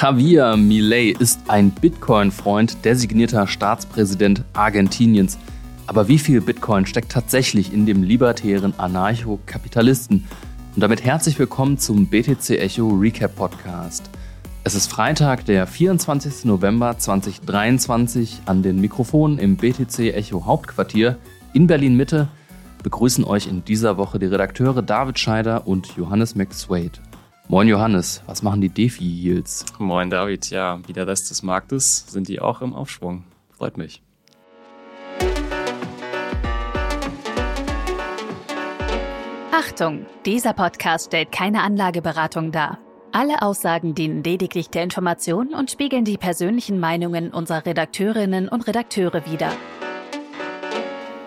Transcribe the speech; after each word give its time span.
Javier 0.00 0.56
Milei 0.56 1.10
ist 1.10 1.40
ein 1.48 1.72
Bitcoin-Freund, 1.72 2.86
designierter 2.86 3.46
Staatspräsident 3.46 4.44
Argentiniens. 4.54 5.38
Aber 5.86 6.08
wie 6.08 6.18
viel 6.18 6.40
Bitcoin 6.40 6.86
steckt 6.86 7.12
tatsächlich 7.12 7.70
in 7.70 7.84
dem 7.84 8.02
libertären 8.02 8.72
Anarcho-Kapitalisten? 8.78 10.26
Und 10.74 10.80
damit 10.80 11.04
herzlich 11.04 11.38
willkommen 11.38 11.76
zum 11.76 12.06
BTC 12.06 12.48
Echo 12.48 12.88
Recap 12.88 13.36
Podcast. 13.36 14.08
Es 14.64 14.74
ist 14.74 14.90
Freitag, 14.90 15.44
der 15.44 15.66
24. 15.66 16.46
November 16.46 16.96
2023. 16.96 18.38
An 18.46 18.62
den 18.62 18.80
Mikrofonen 18.80 19.38
im 19.38 19.58
BTC 19.58 20.14
Echo 20.14 20.46
Hauptquartier 20.46 21.18
in 21.52 21.66
Berlin 21.66 21.98
Mitte 21.98 22.28
begrüßen 22.82 23.24
euch 23.24 23.48
in 23.48 23.66
dieser 23.66 23.98
Woche 23.98 24.18
die 24.18 24.26
Redakteure 24.26 24.80
David 24.80 25.18
Scheider 25.18 25.66
und 25.66 25.94
Johannes 25.94 26.34
McSwade. 26.34 26.92
Moin 27.50 27.66
Johannes, 27.66 28.22
was 28.26 28.44
machen 28.44 28.60
die 28.60 28.68
DeFi-Yields? 28.68 29.64
Moin 29.80 30.08
David, 30.08 30.50
ja, 30.50 30.78
wie 30.86 30.92
der 30.92 31.08
Rest 31.08 31.30
des 31.30 31.42
Marktes 31.42 32.06
sind 32.06 32.28
die 32.28 32.40
auch 32.40 32.62
im 32.62 32.72
Aufschwung. 32.72 33.24
Freut 33.50 33.76
mich. 33.76 34.04
Achtung, 39.50 40.06
dieser 40.24 40.52
Podcast 40.52 41.06
stellt 41.06 41.32
keine 41.32 41.62
Anlageberatung 41.62 42.52
dar. 42.52 42.78
Alle 43.10 43.42
Aussagen 43.42 43.96
dienen 43.96 44.22
lediglich 44.22 44.70
der 44.70 44.84
Information 44.84 45.52
und 45.52 45.72
spiegeln 45.72 46.04
die 46.04 46.18
persönlichen 46.18 46.78
Meinungen 46.78 47.32
unserer 47.32 47.66
Redakteurinnen 47.66 48.48
und 48.48 48.68
Redakteure 48.68 49.26
wider. 49.26 49.50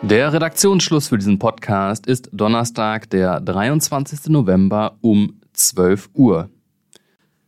Der 0.03 0.31
Redaktionsschluss 0.31 1.09
für 1.09 1.17
diesen 1.17 1.37
Podcast 1.37 2.07
ist 2.07 2.29
Donnerstag, 2.31 3.09
der 3.09 3.41
23. 3.41 4.29
November 4.29 4.95
um 5.01 5.41
12 5.53 6.09
Uhr. 6.13 6.49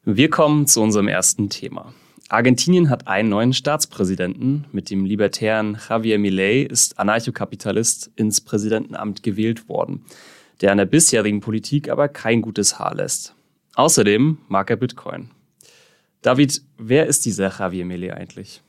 Wir 0.03 0.29
kommen 0.29 0.67
zu 0.67 0.81
unserem 0.81 1.07
ersten 1.07 1.49
Thema. 1.49 1.93
Argentinien 2.29 2.89
hat 2.89 3.07
einen 3.07 3.29
neuen 3.29 3.53
Staatspräsidenten. 3.53 4.65
Mit 4.71 4.89
dem 4.89 5.05
libertären 5.05 5.77
Javier 5.89 6.17
Milei 6.17 6.61
ist 6.61 6.97
Anarchokapitalist 6.97 8.11
ins 8.15 8.41
Präsidentenamt 8.41 9.21
gewählt 9.21 9.69
worden, 9.69 10.05
der 10.61 10.71
an 10.71 10.79
der 10.79 10.85
bisherigen 10.85 11.39
Politik 11.39 11.89
aber 11.89 12.07
kein 12.07 12.41
gutes 12.41 12.79
Haar 12.79 12.95
lässt. 12.95 13.35
Außerdem 13.75 14.39
mag 14.47 14.69
er 14.69 14.77
Bitcoin. 14.77 15.29
David, 16.21 16.63
wer 16.77 17.05
ist 17.05 17.25
dieser 17.25 17.49
Javier 17.59 17.85
Milei 17.85 18.13
eigentlich? 18.13 18.61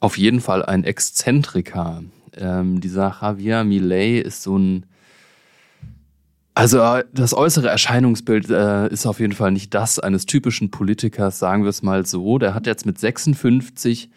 Auf 0.00 0.18
jeden 0.18 0.40
Fall 0.40 0.62
ein 0.62 0.84
Exzentriker. 0.84 2.02
Ähm, 2.36 2.80
dieser 2.82 3.16
Javier 3.22 3.64
Milei 3.64 4.18
ist 4.18 4.42
so 4.42 4.58
ein 4.58 4.84
also 6.54 6.78
äh, 6.78 7.04
das 7.12 7.34
äußere 7.34 7.68
Erscheinungsbild 7.68 8.48
äh, 8.48 8.88
ist 8.88 9.06
auf 9.06 9.18
jeden 9.20 9.32
Fall 9.32 9.50
nicht 9.50 9.74
das 9.74 9.98
eines 9.98 10.26
typischen 10.26 10.70
Politikers, 10.70 11.38
sagen 11.38 11.64
wir 11.64 11.70
es 11.70 11.82
mal 11.82 12.06
so. 12.06 12.38
Der 12.38 12.54
hat 12.54 12.66
jetzt 12.66 12.86
mit 12.86 12.98
56 12.98 14.08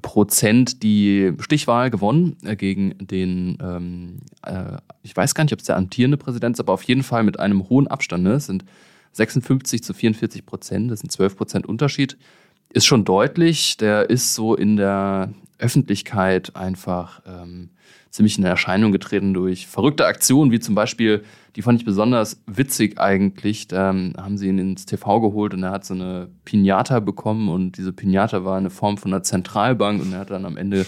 Prozent 0.00 0.82
die 0.82 1.32
Stichwahl 1.40 1.90
gewonnen 1.90 2.36
äh, 2.44 2.56
gegen 2.56 2.94
den, 2.98 3.58
ähm, 3.60 4.20
äh, 4.46 4.78
ich 5.02 5.14
weiß 5.14 5.34
gar 5.34 5.44
nicht, 5.44 5.52
ob 5.52 5.58
es 5.58 5.66
der 5.66 5.76
amtierende 5.76 6.16
Präsident 6.16 6.56
ist, 6.56 6.60
aber 6.60 6.72
auf 6.72 6.84
jeden 6.84 7.02
Fall 7.02 7.24
mit 7.24 7.38
einem 7.40 7.68
hohen 7.68 7.88
Abstand. 7.88 8.22
Ne? 8.24 8.34
Es 8.34 8.46
sind 8.46 8.64
56 9.12 9.82
zu 9.82 9.92
44 9.92 10.46
Prozent, 10.46 10.90
das 10.90 11.00
sind 11.00 11.10
12 11.10 11.36
Prozent 11.36 11.66
Unterschied. 11.66 12.16
Ist 12.70 12.86
schon 12.86 13.04
deutlich, 13.04 13.76
der 13.76 14.08
ist 14.08 14.34
so 14.34 14.54
in 14.54 14.76
der 14.76 15.34
Öffentlichkeit 15.62 16.56
einfach 16.56 17.22
ähm, 17.26 17.70
ziemlich 18.10 18.36
in 18.36 18.44
Erscheinung 18.44 18.92
getreten 18.92 19.32
durch 19.32 19.66
verrückte 19.66 20.06
Aktionen, 20.06 20.50
wie 20.50 20.60
zum 20.60 20.74
Beispiel, 20.74 21.24
die 21.56 21.62
fand 21.62 21.80
ich 21.80 21.86
besonders 21.86 22.42
witzig 22.46 23.00
eigentlich. 23.00 23.68
Da 23.68 23.86
haben 23.86 24.36
sie 24.36 24.48
ihn 24.48 24.58
ins 24.58 24.84
TV 24.84 25.20
geholt 25.20 25.54
und 25.54 25.62
er 25.62 25.70
hat 25.70 25.84
so 25.84 25.94
eine 25.94 26.28
Pinata 26.44 27.00
bekommen 27.00 27.48
und 27.48 27.78
diese 27.78 27.92
Pinata 27.92 28.44
war 28.44 28.58
eine 28.58 28.70
Form 28.70 28.98
von 28.98 29.12
einer 29.12 29.22
Zentralbank 29.22 30.02
und 30.02 30.12
er 30.12 30.20
hat 30.20 30.30
dann 30.30 30.44
am 30.44 30.56
Ende 30.56 30.84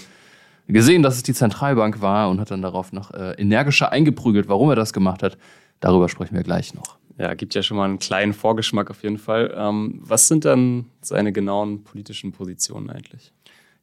gesehen, 0.66 1.02
dass 1.02 1.16
es 1.16 1.22
die 1.22 1.34
Zentralbank 1.34 2.00
war 2.00 2.28
und 2.28 2.40
hat 2.40 2.50
dann 2.50 2.62
darauf 2.62 2.92
noch 2.92 3.12
äh, 3.12 3.32
energischer 3.32 3.92
eingeprügelt. 3.92 4.48
Warum 4.48 4.70
er 4.70 4.76
das 4.76 4.92
gemacht 4.92 5.22
hat, 5.22 5.38
darüber 5.80 6.08
sprechen 6.08 6.34
wir 6.34 6.42
gleich 6.42 6.74
noch. 6.74 6.98
Ja, 7.16 7.34
gibt 7.34 7.54
ja 7.54 7.62
schon 7.62 7.76
mal 7.76 7.84
einen 7.84 8.00
kleinen 8.00 8.32
Vorgeschmack 8.32 8.90
auf 8.90 9.02
jeden 9.02 9.18
Fall. 9.18 9.54
Ähm, 9.56 10.00
was 10.02 10.26
sind 10.26 10.44
dann 10.44 10.86
seine 11.00 11.32
genauen 11.32 11.84
politischen 11.84 12.32
Positionen 12.32 12.90
eigentlich? 12.90 13.32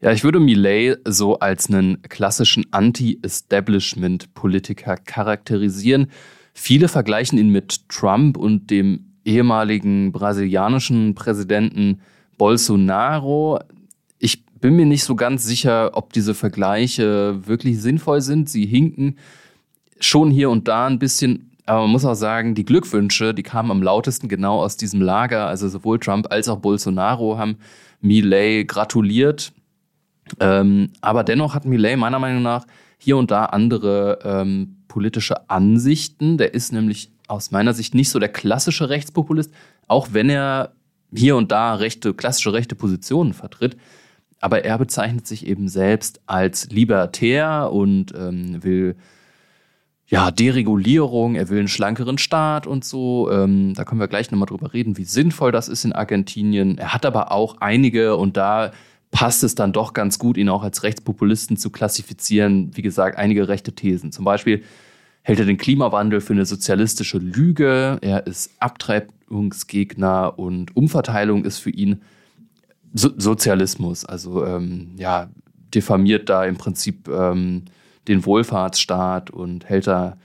Ja, 0.04 0.12
ich 0.12 0.24
würde 0.24 0.40
Millet 0.40 0.98
so 1.06 1.38
als 1.38 1.70
einen 1.70 2.02
klassischen 2.02 2.66
Anti-Establishment-Politiker 2.72 4.98
charakterisieren. 4.98 6.08
Viele 6.56 6.88
vergleichen 6.88 7.38
ihn 7.38 7.50
mit 7.50 7.88
Trump 7.88 8.36
und 8.36 8.72
dem 8.72 9.12
ehemaligen 9.26 10.12
brasilianischen 10.12 11.14
Präsidenten 11.14 12.02
Bolsonaro. 12.40 13.60
Ich 14.18 14.44
bin 14.46 14.76
mir 14.76 14.88
nicht 14.88 15.04
so 15.04 15.16
ganz 15.16 15.46
sicher, 15.46 15.92
ob 15.94 16.14
diese 16.14 16.34
Vergleiche 16.34 17.46
wirklich 17.46 17.80
sinnvoll 17.80 18.22
sind. 18.22 18.50
Sie 18.50 18.66
hinken 18.66 19.18
schon 20.00 20.32
hier 20.32 20.50
und 20.50 20.68
da 20.68 20.88
ein 20.88 20.98
bisschen, 20.98 21.52
aber 21.68 21.82
man 21.82 21.92
muss 21.92 22.06
auch 22.06 22.16
sagen, 22.16 22.56
die 22.56 22.66
Glückwünsche, 22.66 23.36
die 23.36 23.44
kamen 23.44 23.70
am 23.70 23.84
lautesten 23.84 24.30
genau 24.30 24.64
aus 24.64 24.78
diesem 24.78 25.00
Lager. 25.00 25.46
Also 25.46 25.70
sowohl 25.70 26.00
Trump 26.00 26.26
als 26.32 26.50
auch 26.50 26.58
Bolsonaro 26.58 27.38
haben 27.38 27.58
Millet 28.02 28.68
gratuliert. 28.68 29.54
Ähm, 30.40 30.92
aber 31.02 31.24
dennoch 31.24 31.56
hat 31.56 31.66
Millet 31.66 31.98
meiner 31.98 32.20
Meinung 32.20 32.44
nach 32.44 32.66
hier 32.98 33.18
und 33.18 33.32
da 33.32 33.46
andere 33.46 34.20
ähm, 34.24 34.78
politische 34.88 35.50
Ansichten. 35.50 36.38
Der 36.38 36.54
ist 36.54 36.72
nämlich 36.72 37.12
aus 37.28 37.52
meiner 37.52 37.74
Sicht 37.74 37.96
nicht 37.96 38.10
so 38.10 38.20
der 38.20 38.30
klassische 38.30 38.90
Rechtspopulist, 38.90 39.54
auch 39.88 40.10
wenn 40.12 40.30
er 40.30 40.74
hier 41.14 41.36
und 41.36 41.52
da 41.52 41.76
rechte, 41.76 42.14
klassische 42.14 42.54
rechte 42.54 42.76
Positionen 42.76 43.34
vertritt. 43.34 43.78
Aber 44.40 44.66
er 44.66 44.78
bezeichnet 44.78 45.28
sich 45.28 45.46
eben 45.46 45.68
selbst 45.68 46.22
als 46.26 46.70
libertär 46.72 47.70
und 47.72 48.14
ähm, 48.16 48.64
will 48.64 48.96
ja, 50.12 50.30
Deregulierung, 50.30 51.36
er 51.36 51.48
will 51.48 51.60
einen 51.60 51.70
schlankeren 51.70 52.18
Staat 52.18 52.68
und 52.68 52.84
so. 52.84 53.32
Ähm, 53.32 53.74
da 53.76 53.86
können 53.86 54.02
wir 54.02 54.10
gleich 54.10 54.30
nochmal 54.30 54.48
drüber 54.48 54.74
reden, 54.74 54.98
wie 54.98 55.06
sinnvoll 55.06 55.54
das 55.54 55.70
ist 55.70 55.86
in 55.86 55.94
Argentinien. 55.94 56.78
Er 56.78 56.94
hat 56.94 57.06
aber 57.06 57.32
auch 57.32 57.62
einige, 57.62 58.18
und 58.18 58.36
da 58.36 58.72
passt 59.12 59.44
es 59.44 59.56
dann 59.56 59.74
doch 59.74 59.94
ganz 59.94 60.20
gut, 60.20 60.38
ihn 60.38 60.50
auch 60.50 60.64
als 60.64 60.84
Rechtspopulisten 60.84 61.58
zu 61.58 61.70
klassifizieren. 61.70 62.72
Wie 62.76 62.82
gesagt, 62.82 63.18
einige 63.18 63.48
rechte 63.48 63.74
Thesen. 63.74 64.12
Zum 64.12 64.26
Beispiel 64.26 64.64
hält 65.22 65.40
er 65.40 65.46
den 65.46 65.58
Klimawandel 65.58 66.22
für 66.22 66.34
eine 66.34 66.46
sozialistische 66.46 67.18
Lüge. 67.18 68.00
Er 68.02 68.26
ist 68.26 68.52
Abtreibungsgegner 68.60 70.40
und 70.40 70.76
Umverteilung 70.76 71.46
ist 71.46 71.60
für 71.60 71.70
ihn 71.70 72.02
so 72.94 73.12
Sozialismus. 73.16 74.06
Also 74.06 74.46
ähm, 74.46 74.92
ja, 74.98 75.30
diffamiert 75.74 76.30
da 76.30 76.46
im 76.46 76.58
Prinzip 76.58 77.08
ähm, 77.08 77.66
den 78.08 78.26
Wohlfahrtsstaat 78.26 79.30
und 79.30 79.66
hält 79.66 79.88
da 79.88 80.18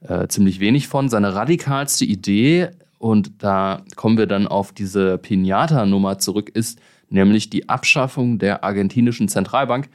äh, 0.00 0.26
ziemlich 0.28 0.58
wenig 0.60 0.88
von. 0.88 1.08
Seine 1.08 1.34
radikalste 1.34 2.04
Idee, 2.04 2.70
und 2.98 3.42
da 3.42 3.82
kommen 3.96 4.16
wir 4.16 4.26
dann 4.26 4.46
auf 4.46 4.72
diese 4.72 5.18
Pinata-Nummer 5.18 6.18
zurück, 6.18 6.50
ist, 6.54 6.78
nämlich 7.12 7.50
die 7.50 7.68
Abschaffung 7.68 8.38
der 8.38 8.64
argentinischen 8.64 9.28
Zentralbank. 9.28 9.88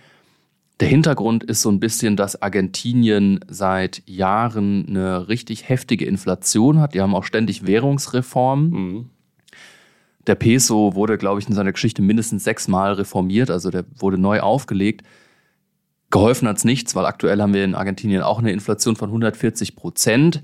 Der 0.80 0.88
Hintergrund 0.88 1.44
ist 1.44 1.62
so 1.62 1.70
ein 1.70 1.80
bisschen, 1.80 2.16
dass 2.16 2.42
Argentinien 2.42 3.40
seit 3.48 4.04
Jahren 4.06 4.86
eine 4.88 5.28
richtig 5.28 5.68
heftige 5.68 6.06
Inflation 6.06 6.80
hat. 6.80 6.94
Die 6.94 7.02
haben 7.02 7.16
auch 7.16 7.24
ständig 7.24 7.66
Währungsreformen. 7.66 8.70
Mhm. 8.70 9.10
Der 10.28 10.36
Peso 10.36 10.94
wurde, 10.94 11.18
glaube 11.18 11.40
ich, 11.40 11.48
in 11.48 11.56
seiner 11.56 11.72
Geschichte 11.72 12.02
mindestens 12.02 12.44
sechsmal 12.44 12.94
reformiert, 12.94 13.50
also 13.50 13.72
der 13.72 13.86
wurde 13.98 14.18
neu 14.18 14.42
aufgelegt. 14.42 15.04
Geholfen 16.10 16.48
hat 16.48 16.58
es 16.58 16.66
nichts, 16.66 16.96
weil 16.96 17.06
aktuell 17.06 17.42
haben 17.42 17.54
wir 17.54 17.64
in 17.64 17.76
Argentinien 17.76 18.22
auch 18.22 18.40
eine 18.40 18.52
Inflation 18.52 18.96
von 18.96 19.10
140 19.10 19.76
Prozent. 19.76 20.44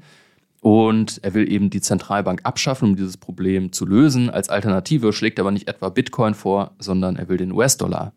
Und 0.64 1.20
er 1.24 1.34
will 1.34 1.52
eben 1.52 1.70
die 1.70 1.82
Zentralbank 1.82 2.40
abschaffen, 2.46 2.92
um 2.92 2.96
dieses 2.96 3.18
Problem 3.18 3.74
zu 3.74 3.86
lösen. 3.86 4.30
Als 4.30 4.48
Alternative 4.48 5.12
schlägt 5.12 5.38
er 5.38 5.44
aber 5.44 5.52
nicht 5.52 5.68
etwa 5.68 5.90
Bitcoin 5.90 6.34
vor, 6.34 6.72
sondern 6.80 7.18
er 7.18 7.28
will 7.28 7.36
den 7.36 7.52
US-Dollar 7.52 8.14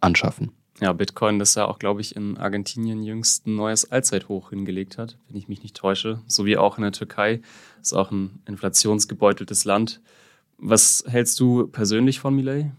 anschaffen. 0.00 0.50
Ja, 0.80 0.92
Bitcoin, 0.92 1.38
das 1.38 1.54
ja 1.54 1.66
auch, 1.66 1.78
glaube 1.78 2.00
ich, 2.00 2.16
in 2.16 2.36
Argentinien 2.36 3.04
jüngst 3.04 3.46
ein 3.46 3.54
neues 3.54 3.92
Allzeithoch 3.92 4.50
hingelegt 4.50 4.98
hat, 4.98 5.18
wenn 5.28 5.36
ich 5.36 5.46
mich 5.46 5.62
nicht 5.62 5.76
täusche. 5.76 6.20
So 6.26 6.44
wie 6.44 6.56
auch 6.56 6.78
in 6.78 6.82
der 6.82 6.90
Türkei. 6.90 7.42
Das 7.78 7.92
ist 7.92 7.92
auch 7.92 8.10
ein 8.10 8.42
inflationsgebeuteltes 8.48 9.64
Land. 9.64 10.00
Was 10.58 11.04
hältst 11.06 11.38
du 11.38 11.68
persönlich 11.68 12.18
von 12.18 12.34
Millet? 12.34 12.72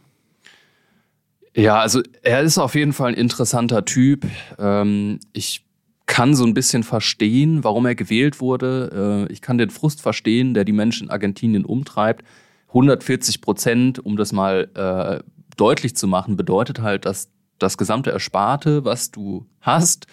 Ja, 1.56 1.80
also 1.80 2.02
er 2.22 2.42
ist 2.42 2.58
auf 2.58 2.76
jeden 2.76 2.92
Fall 2.92 3.14
ein 3.14 3.18
interessanter 3.18 3.86
Typ. 3.86 4.26
Ähm, 4.60 5.22
ich 5.32 5.65
kann 6.06 6.36
so 6.36 6.46
ein 6.46 6.54
bisschen 6.54 6.84
verstehen, 6.84 7.64
warum 7.64 7.86
er 7.86 7.96
gewählt 7.96 8.40
wurde. 8.40 9.28
Äh, 9.30 9.34
ich 9.34 9.42
kann 9.42 9.58
den 9.58 9.70
Frust 9.70 10.02
verstehen, 10.02 10.54
der 10.54 10.64
die 10.64 10.72
Menschen 10.72 11.08
in 11.08 11.12
Argentinien 11.12 11.66
umtreibt. 11.66 12.24
140 12.70 13.42
Prozent, 13.42 14.00
um 14.00 14.18
das 14.18 14.32
mal 14.32 14.70
äh, 14.76 15.24
deutlich 15.58 15.96
zu 15.96 16.08
machen, 16.08 16.36
bedeutet 16.36 16.82
halt, 16.82 17.06
dass 17.06 17.30
das 17.58 17.78
gesamte 17.78 18.12
Ersparte, 18.12 18.86
was 18.86 19.12
du 19.12 19.48
hast, 19.62 20.08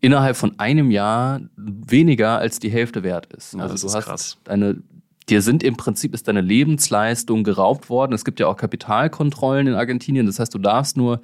innerhalb 0.00 0.36
von 0.36 0.58
einem 0.58 0.90
Jahr 0.90 1.40
weniger 1.56 2.38
als 2.38 2.58
die 2.58 2.68
Hälfte 2.68 3.02
wert 3.02 3.32
ist. 3.32 3.54
Ja, 3.54 3.60
also 3.60 3.88
du 3.88 3.94
hast 3.94 4.04
krass. 4.04 4.38
deine 4.44 4.82
dir 5.28 5.40
sind 5.40 5.62
im 5.62 5.76
Prinzip 5.76 6.14
ist 6.14 6.28
deine 6.28 6.42
Lebensleistung 6.42 7.44
geraubt 7.44 7.88
worden. 7.88 8.12
Es 8.12 8.24
gibt 8.24 8.40
ja 8.40 8.46
auch 8.46 8.56
Kapitalkontrollen 8.56 9.68
in 9.68 9.74
Argentinien. 9.74 10.26
Das 10.26 10.38
heißt, 10.38 10.52
du 10.52 10.58
darfst 10.58 10.96
nur 10.96 11.22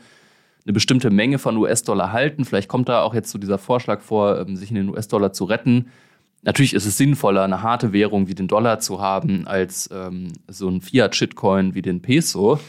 eine 0.70 0.74
bestimmte 0.74 1.10
Menge 1.10 1.38
von 1.38 1.56
US-Dollar 1.56 2.12
halten. 2.12 2.44
Vielleicht 2.44 2.68
kommt 2.68 2.88
da 2.88 3.02
auch 3.02 3.12
jetzt 3.12 3.30
so 3.30 3.38
dieser 3.38 3.58
Vorschlag 3.58 4.00
vor, 4.00 4.38
ähm, 4.38 4.56
sich 4.56 4.70
in 4.70 4.76
den 4.76 4.88
US-Dollar 4.88 5.32
zu 5.32 5.44
retten. 5.44 5.86
Natürlich 6.42 6.74
ist 6.74 6.86
es 6.86 6.96
sinnvoller, 6.96 7.42
eine 7.42 7.62
harte 7.62 7.92
Währung 7.92 8.28
wie 8.28 8.36
den 8.36 8.46
Dollar 8.46 8.78
zu 8.78 9.00
haben, 9.00 9.48
als 9.48 9.90
ähm, 9.92 10.28
so 10.46 10.68
ein 10.68 10.80
Fiat-Shitcoin 10.80 11.74
wie 11.74 11.82
den 11.82 12.00
Peso. 12.00 12.60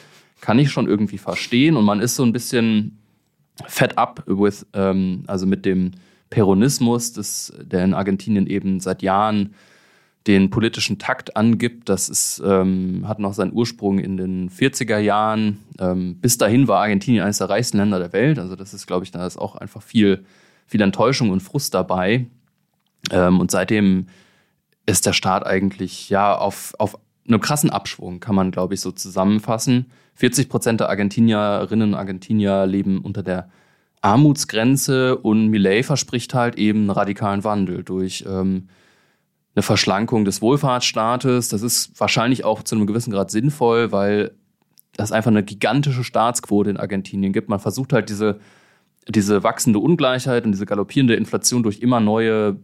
Kann 0.42 0.58
ich 0.58 0.72
schon 0.72 0.88
irgendwie 0.88 1.20
verstehen. 1.20 1.78
Und 1.78 1.86
man 1.86 2.02
ist 2.02 2.16
so 2.16 2.24
ein 2.24 2.34
bisschen 2.34 2.98
fed 3.68 4.00
up 4.00 4.24
with, 4.26 4.66
ähm, 4.74 5.24
also 5.28 5.46
mit 5.46 5.64
dem 5.66 5.92
Peronismus, 6.32 7.14
das, 7.14 7.54
der 7.62 7.86
in 7.86 7.94
Argentinien 7.94 8.48
eben 8.48 8.80
seit 8.80 9.04
Jahren 9.04 9.54
den 10.28 10.50
politischen 10.50 11.00
Takt 11.00 11.36
angibt. 11.36 11.90
Das 11.90 12.10
ist, 12.10 12.42
ähm, 12.46 13.06
hat 13.08 13.20
noch 13.20 13.34
seinen 13.34 13.54
Ursprung 13.54 14.00
in 14.00 14.18
den 14.18 14.50
40er 14.50 15.00
Jahren. 15.00 15.60
Ähm, 15.80 16.18
bis 16.22 16.38
dahin 16.38 16.68
war 16.68 16.82
Argentinien 16.82 17.24
eines 17.24 17.40
der 17.40 17.50
reichsten 17.50 17.78
Länder 17.78 18.00
der 18.00 18.14
Welt. 18.14 18.38
Also 18.38 18.56
das 18.56 18.74
ist, 18.74 18.86
glaube 18.86 19.04
ich, 19.04 19.12
da 19.12 19.26
ist 19.26 19.38
auch 19.38 19.56
einfach 19.56 19.82
viel, 19.82 20.26
viel 20.68 20.82
Enttäuschung 20.82 21.32
und 21.32 21.42
Frust 21.42 21.74
dabei. 21.74 22.28
Ähm, 23.10 23.40
und 23.40 23.50
seitdem 23.50 24.08
ist 24.86 25.06
der 25.06 25.14
Staat 25.14 25.46
eigentlich 25.46 26.10
ja 26.10 26.36
auf, 26.38 26.74
auf 26.78 26.98
einem 27.28 27.40
krassen 27.40 27.70
Abschwung, 27.70 28.20
kann 28.20 28.36
man, 28.36 28.52
glaube 28.52 28.76
ich, 28.76 28.82
so 28.82 28.92
zusammenfassen. 28.92 29.88
40 30.16 30.50
Prozent 30.50 30.80
der 30.82 30.90
Argentinierinnen 30.90 31.94
und 31.94 31.96
Argentinier 31.96 32.68
leben 32.68 33.00
unter 33.00 33.24
der 33.24 33.50
Armutsgrenze 34.02 35.18
und 35.18 35.48
Millet 35.48 35.86
verspricht 35.86 36.34
halt 36.34 36.58
eben 36.58 36.82
einen 36.82 36.90
radikalen 36.90 37.44
Wandel 37.44 37.84
durch 37.84 38.26
ähm, 38.28 38.68
eine 39.56 39.64
Verschlankung 39.64 40.26
des 40.26 40.42
Wohlfahrtsstaates. 40.42 41.50
Das 41.50 41.62
ist 41.62 42.00
wahrscheinlich 42.00 42.46
auch 42.46 42.64
zu 42.64 42.76
einem 42.76 42.88
gewissen 42.88 43.12
Grad 43.12 43.32
sinnvoll, 43.32 43.92
weil 43.92 44.32
das 44.96 45.12
einfach 45.12 45.32
eine 45.32 45.44
gigantische 45.44 46.04
Staatsquote 46.04 46.70
in 46.70 46.78
Argentinien 46.78 47.34
gibt. 47.34 47.50
Man 47.50 47.60
versucht 47.60 47.94
halt 47.94 48.10
diese, 48.10 48.40
diese 49.08 49.44
wachsende 49.44 49.80
Ungleichheit 49.80 50.46
und 50.46 50.52
diese 50.52 50.66
galoppierende 50.66 51.16
Inflation 51.16 51.64
durch 51.64 51.80
immer 51.80 52.00
neue 52.00 52.58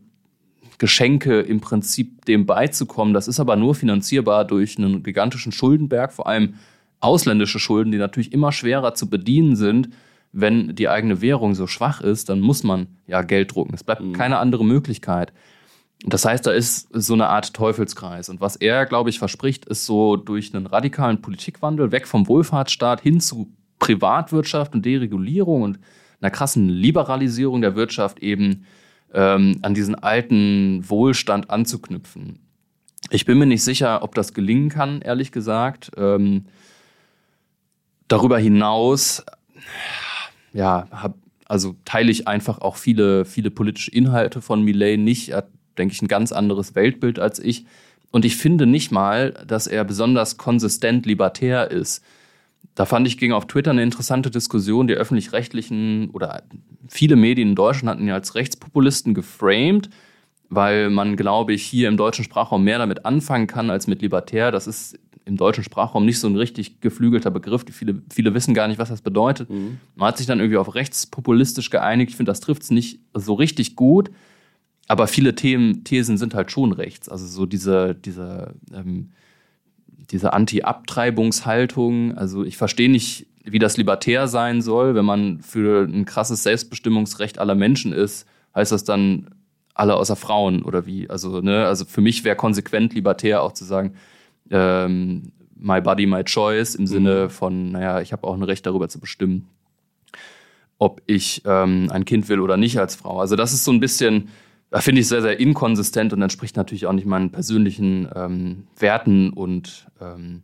Geschenke 0.77 1.39
im 1.41 1.59
Prinzip 1.59 2.25
dem 2.25 2.45
beizukommen. 2.45 3.13
Das 3.13 3.27
ist 3.27 3.39
aber 3.39 3.55
nur 3.55 3.75
finanzierbar 3.75 4.45
durch 4.45 4.77
einen 4.77 5.03
gigantischen 5.03 5.51
Schuldenberg, 5.51 6.13
vor 6.13 6.27
allem 6.27 6.55
ausländische 6.99 7.59
Schulden, 7.59 7.91
die 7.91 7.97
natürlich 7.97 8.31
immer 8.31 8.51
schwerer 8.51 8.93
zu 8.93 9.09
bedienen 9.09 9.55
sind. 9.55 9.89
Wenn 10.33 10.75
die 10.75 10.89
eigene 10.89 11.21
Währung 11.21 11.55
so 11.55 11.67
schwach 11.67 12.01
ist, 12.01 12.29
dann 12.29 12.41
muss 12.41 12.63
man 12.63 12.87
ja 13.07 13.21
Geld 13.23 13.55
drucken. 13.55 13.73
Es 13.73 13.83
bleibt 13.83 14.01
mhm. 14.03 14.13
keine 14.13 14.37
andere 14.37 14.65
Möglichkeit. 14.65 15.33
Das 16.05 16.25
heißt, 16.25 16.45
da 16.45 16.51
ist 16.51 16.89
so 16.91 17.13
eine 17.13 17.27
Art 17.27 17.53
Teufelskreis. 17.53 18.29
Und 18.29 18.39
was 18.39 18.55
er, 18.55 18.85
glaube 18.85 19.09
ich, 19.09 19.19
verspricht, 19.19 19.65
ist 19.65 19.85
so 19.85 20.15
durch 20.15 20.53
einen 20.53 20.67
radikalen 20.67 21.21
Politikwandel 21.21 21.91
weg 21.91 22.07
vom 22.07 22.27
Wohlfahrtsstaat 22.27 23.01
hin 23.01 23.19
zu 23.19 23.51
Privatwirtschaft 23.79 24.75
und 24.75 24.85
Deregulierung 24.85 25.63
und 25.63 25.79
einer 26.21 26.31
krassen 26.31 26.69
Liberalisierung 26.69 27.61
der 27.61 27.75
Wirtschaft 27.75 28.19
eben 28.19 28.65
ähm, 29.13 29.59
an 29.61 29.73
diesen 29.73 29.95
alten 29.95 30.88
Wohlstand 30.88 31.49
anzuknüpfen. 31.49 32.39
Ich 33.09 33.25
bin 33.25 33.38
mir 33.38 33.45
nicht 33.45 33.63
sicher, 33.63 34.03
ob 34.03 34.15
das 34.15 34.33
gelingen 34.33 34.69
kann, 34.69 35.01
ehrlich 35.01 35.31
gesagt. 35.31 35.91
Ähm, 35.97 36.45
darüber 38.07 38.38
hinaus, 38.38 39.23
ja, 40.53 40.88
hab, 40.91 41.15
also 41.45 41.75
teile 41.85 42.11
ich 42.11 42.27
einfach 42.27 42.59
auch 42.59 42.75
viele, 42.75 43.25
viele 43.25 43.51
politische 43.51 43.91
Inhalte 43.91 44.41
von 44.41 44.63
Millet 44.63 44.99
nicht. 44.99 45.29
Er 45.29 45.38
hat 45.38 45.49
denke 45.77 45.94
ich, 45.94 46.01
ein 46.01 46.07
ganz 46.07 46.31
anderes 46.31 46.75
Weltbild 46.75 47.19
als 47.19 47.39
ich. 47.39 47.65
Und 48.12 48.25
ich 48.25 48.38
finde 48.38 48.65
nicht 48.65 48.91
mal, 48.91 49.33
dass 49.45 49.68
er 49.68 49.83
besonders 49.83 50.38
konsistent 50.38 51.06
libertär 51.06 51.69
ist. 51.71 52.03
Da 52.75 52.85
fand 52.85 53.07
ich, 53.07 53.18
ging 53.18 53.31
auf 53.31 53.47
Twitter 53.47 53.71
eine 53.71 53.83
interessante 53.83 54.31
Diskussion. 54.31 54.88
Die 54.88 54.94
öffentlich-rechtlichen 54.94 56.09
oder 56.12 56.44
viele 56.88 57.15
Medien 57.15 57.50
in 57.50 57.56
Deutschland 57.56 57.89
hatten 57.89 58.07
ihn 58.07 58.13
als 58.13 58.35
Rechtspopulisten 58.35 59.13
geframed, 59.13 59.89
weil 60.50 60.89
man, 60.89 61.15
glaube 61.15 61.53
ich, 61.53 61.63
hier 61.63 61.88
im 61.89 61.97
deutschen 61.97 62.23
Sprachraum 62.23 62.63
mehr 62.63 62.77
damit 62.77 63.06
anfangen 63.06 63.47
kann 63.47 63.69
als 63.69 63.88
mit 63.88 64.01
libertär. 64.01 64.51
Das 64.51 64.68
ist 64.68 64.97
im 65.25 65.35
deutschen 65.35 65.63
Sprachraum 65.63 66.06
nicht 66.06 66.19
so 66.19 66.27
ein 66.27 66.38
richtig 66.38 66.80
geflügelter 66.80 67.31
Begriff. 67.31 67.65
Viele, 67.69 68.01
viele 68.13 68.33
wissen 68.33 68.53
gar 68.53 68.69
nicht, 68.69 68.80
was 68.80 68.89
das 68.89 69.01
bedeutet. 69.01 69.50
Mhm. 69.50 69.80
Man 69.95 70.07
hat 70.07 70.18
sich 70.18 70.27
dann 70.27 70.39
irgendwie 70.39 70.57
auf 70.57 70.73
rechtspopulistisch 70.73 71.69
geeinigt. 71.69 72.12
Ich 72.12 72.15
finde, 72.15 72.30
das 72.30 72.39
trifft 72.39 72.62
es 72.62 72.71
nicht 72.71 73.01
so 73.13 73.33
richtig 73.33 73.75
gut 73.75 74.12
aber 74.87 75.07
viele 75.07 75.35
Themen, 75.35 75.83
Thesen 75.83 76.17
sind 76.17 76.33
halt 76.33 76.51
schon 76.51 76.71
rechts. 76.71 77.09
Also 77.09 77.27
so 77.27 77.45
diese, 77.45 77.93
diese, 77.93 78.55
ähm, 78.73 79.11
diese 80.09 80.33
Anti-Abtreibungshaltung. 80.33 82.17
Also 82.17 82.43
ich 82.43 82.57
verstehe 82.57 82.89
nicht, 82.89 83.27
wie 83.43 83.59
das 83.59 83.77
libertär 83.77 84.27
sein 84.27 84.61
soll. 84.61 84.95
Wenn 84.95 85.05
man 85.05 85.41
für 85.41 85.83
ein 85.83 86.05
krasses 86.05 86.43
Selbstbestimmungsrecht 86.43 87.39
aller 87.39 87.55
Menschen 87.55 87.91
ist, 87.91 88.25
heißt 88.55 88.71
das 88.71 88.85
dann 88.85 89.29
alle 89.73 89.95
außer 89.95 90.15
Frauen 90.15 90.63
oder 90.63 90.85
wie? 90.85 91.09
Also, 91.09 91.41
ne, 91.41 91.65
also 91.65 91.85
für 91.85 92.01
mich 92.01 92.23
wäre 92.23 92.35
konsequent 92.35 92.93
libertär 92.93 93.43
auch 93.43 93.51
zu 93.51 93.65
sagen, 93.65 93.93
ähm, 94.49 95.31
my 95.55 95.81
body, 95.81 96.05
my 96.05 96.23
choice, 96.23 96.75
im 96.75 96.83
mhm. 96.83 96.87
Sinne 96.87 97.29
von, 97.29 97.71
naja, 97.71 98.01
ich 98.01 98.13
habe 98.13 98.25
auch 98.25 98.33
ein 98.33 98.43
Recht 98.43 98.65
darüber 98.65 98.87
zu 98.89 98.99
bestimmen, 98.99 99.47
ob 100.79 101.01
ich 101.05 101.41
ähm, 101.45 101.89
ein 101.91 102.05
Kind 102.05 102.29
will 102.29 102.39
oder 102.39 102.57
nicht 102.57 102.79
als 102.79 102.95
Frau. 102.95 103.19
Also 103.19 103.35
das 103.35 103.53
ist 103.53 103.65
so 103.65 103.71
ein 103.71 103.79
bisschen 103.79 104.29
finde 104.75 105.01
ich 105.01 105.07
sehr, 105.07 105.21
sehr 105.21 105.39
inkonsistent 105.39 106.13
und 106.13 106.21
entspricht 106.21 106.57
natürlich 106.57 106.85
auch 106.87 106.93
nicht 106.93 107.07
meinen 107.07 107.31
persönlichen 107.31 108.09
ähm, 108.15 108.67
Werten 108.77 109.31
und 109.31 109.87
ähm, 110.01 110.43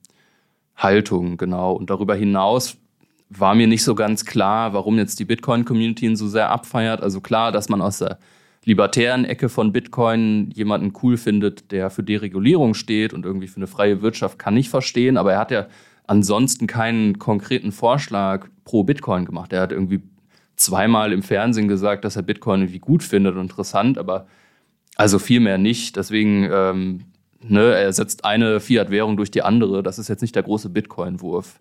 Haltungen, 0.76 1.38
genau. 1.38 1.74
Und 1.74 1.90
darüber 1.90 2.16
hinaus 2.16 2.78
war 3.30 3.56
mir 3.56 3.68
nicht 3.68 3.84
so 3.84 3.96
ganz 3.96 4.26
klar, 4.26 4.74
warum 4.74 4.98
jetzt 4.98 5.20
die 5.20 5.26
Bitcoin-Community 5.26 6.06
ihn 6.06 6.16
so 6.16 6.28
sehr 6.28 6.50
abfeiert. 6.50 7.02
Also 7.02 7.22
klar, 7.22 7.52
dass 7.52 7.70
man 7.70 7.82
aus 7.82 8.00
der 8.00 8.20
libertären 8.66 9.26
Ecke 9.26 9.50
von 9.50 9.74
Bitcoin 9.74 10.52
jemanden 10.52 10.94
cool 11.04 11.18
findet, 11.18 11.72
der 11.72 11.90
für 11.90 12.04
Deregulierung 12.04 12.74
steht 12.74 13.14
und 13.14 13.26
irgendwie 13.26 13.48
für 13.48 13.58
eine 13.58 13.68
freie 13.68 14.02
Wirtschaft, 14.02 14.40
kann 14.40 14.56
ich 14.56 14.70
verstehen. 14.70 15.18
Aber 15.18 15.34
er 15.34 15.40
hat 15.40 15.52
ja 15.52 15.68
ansonsten 16.08 16.68
keinen 16.68 17.20
konkreten 17.20 17.72
Vorschlag 17.72 18.48
pro 18.64 18.84
Bitcoin 18.84 19.26
gemacht. 19.26 19.52
Er 19.52 19.62
hat 19.62 19.72
irgendwie 19.72 20.02
zweimal 20.56 21.12
im 21.14 21.24
Fernsehen 21.24 21.68
gesagt, 21.68 22.06
dass 22.06 22.16
er 22.16 22.24
Bitcoin 22.24 22.62
irgendwie 22.62 22.80
gut 22.80 23.04
findet 23.04 23.36
und 23.36 23.42
interessant, 23.42 23.98
aber 23.98 24.28
also 24.96 25.20
viel 25.20 25.40
mehr 25.40 25.58
nicht. 25.58 25.96
Deswegen, 25.96 26.48
ähm, 26.52 27.06
ne, 27.42 27.74
er 27.74 27.92
setzt 27.94 28.26
eine 28.26 28.60
Fiat-Währung 28.60 29.18
durch 29.18 29.32
die 29.32 29.42
andere. 29.42 29.84
Das 29.84 30.00
ist 30.00 30.08
jetzt 30.08 30.22
nicht 30.22 30.36
der 30.36 30.44
große 30.44 30.70
Bitcoin-Wurf. 30.70 31.60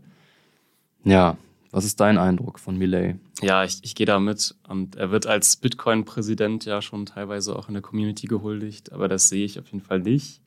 Ja, 1.04 1.36
was 1.70 1.86
ist 1.86 2.00
dein 2.00 2.18
Eindruck 2.18 2.58
von 2.58 2.76
Millet? 2.76 3.16
Ja, 3.40 3.64
ich, 3.64 3.78
ich 3.82 3.94
gehe 3.94 4.06
da 4.06 4.20
mit. 4.20 4.54
Und 4.68 4.96
er 4.96 5.10
wird 5.10 5.26
als 5.26 5.56
Bitcoin-Präsident 5.56 6.66
ja 6.66 6.82
schon 6.82 7.06
teilweise 7.06 7.56
auch 7.56 7.68
in 7.68 7.74
der 7.74 7.82
Community 7.82 8.26
gehuldigt, 8.26 8.92
aber 8.92 9.08
das 9.08 9.28
sehe 9.28 9.44
ich 9.44 9.58
auf 9.58 9.66
jeden 9.66 9.82
Fall 9.82 10.00
nicht. 10.00 10.42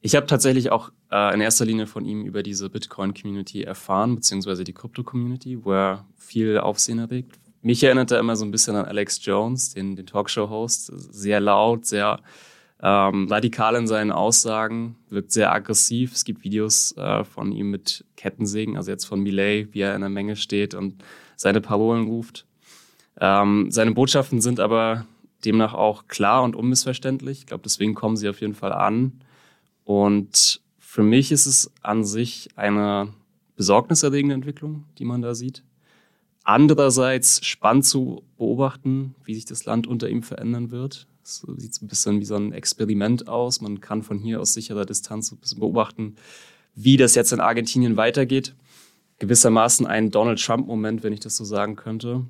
Ich 0.00 0.14
habe 0.16 0.26
tatsächlich 0.26 0.70
auch 0.70 0.90
äh, 1.10 1.34
in 1.34 1.40
erster 1.40 1.64
Linie 1.64 1.86
von 1.86 2.06
ihm 2.06 2.24
über 2.24 2.42
diese 2.42 2.70
Bitcoin-Community 2.70 3.62
erfahren, 3.62 4.14
beziehungsweise 4.14 4.64
die 4.64 4.72
Krypto-Community, 4.72 5.64
wo 5.64 5.72
er 5.72 6.06
viel 6.16 6.58
Aufsehen 6.58 7.00
erregt, 7.00 7.38
mich 7.66 7.82
erinnert 7.82 8.12
er 8.12 8.20
immer 8.20 8.36
so 8.36 8.44
ein 8.44 8.52
bisschen 8.52 8.76
an 8.76 8.84
Alex 8.84 9.18
Jones, 9.24 9.74
den, 9.74 9.96
den 9.96 10.06
Talkshow-Host. 10.06 10.92
Sehr 11.12 11.40
laut, 11.40 11.84
sehr 11.84 12.20
ähm, 12.80 13.26
radikal 13.28 13.74
in 13.74 13.88
seinen 13.88 14.12
Aussagen, 14.12 14.94
wirkt 15.08 15.32
sehr 15.32 15.52
aggressiv. 15.52 16.12
Es 16.12 16.24
gibt 16.24 16.44
Videos 16.44 16.96
äh, 16.96 17.24
von 17.24 17.50
ihm 17.50 17.72
mit 17.72 18.04
Kettensägen, 18.14 18.76
also 18.76 18.92
jetzt 18.92 19.06
von 19.06 19.20
Millet, 19.20 19.74
wie 19.74 19.80
er 19.80 19.96
in 19.96 20.02
der 20.02 20.10
Menge 20.10 20.36
steht 20.36 20.74
und 20.74 21.02
seine 21.34 21.60
Parolen 21.60 22.06
ruft. 22.06 22.46
Ähm, 23.18 23.72
seine 23.72 23.90
Botschaften 23.90 24.40
sind 24.40 24.60
aber 24.60 25.04
demnach 25.44 25.74
auch 25.74 26.06
klar 26.06 26.44
und 26.44 26.54
unmissverständlich. 26.54 27.40
Ich 27.40 27.46
glaube, 27.46 27.64
deswegen 27.64 27.94
kommen 27.94 28.16
sie 28.16 28.28
auf 28.28 28.40
jeden 28.40 28.54
Fall 28.54 28.72
an. 28.72 29.24
Und 29.82 30.60
für 30.78 31.02
mich 31.02 31.32
ist 31.32 31.46
es 31.46 31.72
an 31.82 32.04
sich 32.04 32.48
eine 32.54 33.12
besorgniserregende 33.56 34.36
Entwicklung, 34.36 34.84
die 34.98 35.04
man 35.04 35.20
da 35.20 35.34
sieht. 35.34 35.64
Andererseits 36.48 37.44
spannend 37.44 37.86
zu 37.86 38.22
beobachten, 38.38 39.16
wie 39.24 39.34
sich 39.34 39.46
das 39.46 39.64
Land 39.64 39.88
unter 39.88 40.08
ihm 40.08 40.22
verändern 40.22 40.70
wird. 40.70 41.08
Es 41.24 41.44
sieht 41.56 41.82
ein 41.82 41.88
bisschen 41.88 42.20
wie 42.20 42.24
so 42.24 42.36
ein 42.36 42.52
Experiment 42.52 43.26
aus. 43.26 43.60
Man 43.60 43.80
kann 43.80 44.04
von 44.04 44.20
hier 44.20 44.40
aus 44.40 44.54
sicherer 44.54 44.86
Distanz 44.86 45.32
ein 45.32 45.38
bisschen 45.38 45.58
beobachten, 45.58 46.14
wie 46.76 46.96
das 46.96 47.16
jetzt 47.16 47.32
in 47.32 47.40
Argentinien 47.40 47.96
weitergeht. 47.96 48.54
Gewissermaßen 49.18 49.88
ein 49.88 50.12
Donald 50.12 50.40
Trump-Moment, 50.40 51.02
wenn 51.02 51.12
ich 51.12 51.18
das 51.18 51.36
so 51.36 51.42
sagen 51.42 51.74
könnte. 51.74 52.24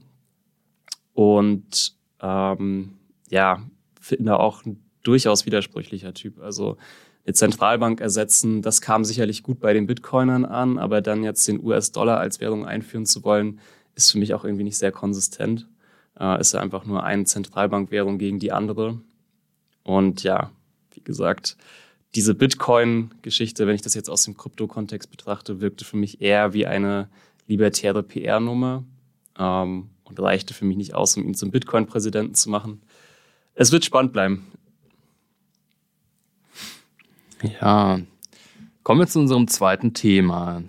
Und 1.13 1.95
ähm, 2.23 2.95
ja, 3.29 3.67
finde 4.01 4.41
auch 4.41 4.65
ein 4.65 4.83
durchaus 5.03 5.45
widersprüchlicher 5.45 6.15
Typ. 6.15 6.41
Also 6.41 6.79
eine 7.27 7.35
Zentralbank 7.35 8.01
ersetzen, 8.01 8.63
das 8.63 8.81
kam 8.81 9.05
sicherlich 9.05 9.43
gut 9.43 9.61
bei 9.61 9.75
den 9.75 9.87
Bitcoinern 9.87 10.47
an, 10.47 10.79
aber 10.79 11.03
dann 11.03 11.23
jetzt 11.23 11.47
den 11.49 11.63
US-Dollar 11.63 12.19
als 12.19 12.41
Währung 12.41 12.65
einführen 12.65 13.05
zu 13.05 13.23
wollen, 13.23 13.61
ist 13.97 14.13
für 14.13 14.19
mich 14.19 14.35
auch 14.35 14.45
irgendwie 14.45 14.65
nicht 14.65 14.79
sehr 14.79 14.93
konsistent. 14.93 15.67
Äh, 16.19 16.41
ist 16.41 16.55
ja 16.55 16.61
einfach 16.61 16.85
nur 16.85 17.03
eine 17.03 17.25
Zentralbankwährung 17.25 18.19
gegen 18.19 18.39
die 18.39 18.53
andere. 18.53 19.01
Und 19.83 20.23
ja, 20.23 20.53
wie 20.93 21.01
gesagt, 21.03 21.57
diese 22.15 22.35
Bitcoin-Geschichte, 22.35 23.67
wenn 23.67 23.75
ich 23.75 23.83
das 23.83 23.95
jetzt 23.95 24.09
aus 24.09 24.25
dem 24.25 24.37
Krypto-Kontext 24.37 25.11
betrachte, 25.11 25.61
wirkte 25.61 25.85
für 25.85 25.97
mich 25.97 26.21
eher 26.21 26.53
wie 26.53 26.67
eine 26.67 27.09
libertäre 27.47 28.03
PR-Nummer 28.03 28.85
ähm, 29.39 29.91
und 30.05 30.21
reichte 30.21 30.55
für 30.55 30.65
mich 30.65 30.77
nicht 30.77 30.95
aus, 30.95 31.17
um 31.17 31.25
ihn 31.25 31.35
zum 31.35 31.51
Bitcoin-Präsidenten 31.51 32.35
zu 32.35 32.51
machen. 32.51 32.83
Es 33.55 33.73
wird 33.73 33.85
spannend 33.85 34.13
bleiben. 34.13 34.47
Ja, 37.61 38.01
kommen 38.83 39.01
wir 39.01 39.07
zu 39.07 39.21
unserem 39.21 39.49
zweiten 39.49 39.95
Thema. 39.95 40.63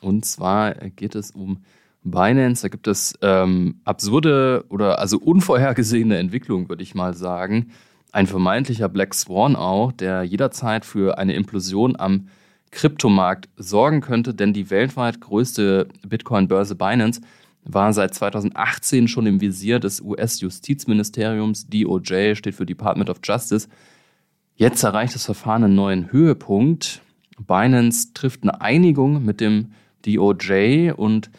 Und 0.00 0.24
zwar 0.24 0.74
geht 0.74 1.14
es 1.14 1.30
um 1.30 1.64
Binance. 2.10 2.62
Da 2.62 2.68
gibt 2.68 2.86
es 2.86 3.14
ähm, 3.22 3.80
absurde 3.84 4.64
oder 4.68 4.98
also 4.98 5.18
unvorhergesehene 5.18 6.18
Entwicklungen, 6.18 6.68
würde 6.68 6.82
ich 6.82 6.94
mal 6.94 7.14
sagen. 7.14 7.70
Ein 8.12 8.26
vermeintlicher 8.26 8.88
Black 8.88 9.14
Swan 9.14 9.54
auch, 9.56 9.92
der 9.92 10.22
jederzeit 10.22 10.84
für 10.84 11.18
eine 11.18 11.34
Implosion 11.34 11.96
am 11.98 12.28
Kryptomarkt 12.70 13.48
sorgen 13.56 14.00
könnte, 14.00 14.34
denn 14.34 14.52
die 14.52 14.70
weltweit 14.70 15.20
größte 15.20 15.88
Bitcoin-Börse 16.06 16.74
Binance 16.74 17.20
war 17.64 17.92
seit 17.92 18.14
2018 18.14 19.08
schon 19.08 19.26
im 19.26 19.40
Visier 19.40 19.78
des 19.78 20.00
US-Justizministeriums. 20.00 21.66
DOJ 21.68 22.34
steht 22.34 22.54
für 22.54 22.66
Department 22.66 23.10
of 23.10 23.20
Justice. 23.22 23.68
Jetzt 24.56 24.82
erreicht 24.82 25.14
das 25.14 25.26
Verfahren 25.26 25.64
einen 25.64 25.74
neuen 25.74 26.10
Höhepunkt. 26.10 27.02
Binance 27.46 28.12
trifft 28.14 28.42
eine 28.42 28.60
Einigung 28.60 29.24
mit 29.24 29.40
dem 29.40 29.72
DOJ 30.04 30.92
und 30.96 31.30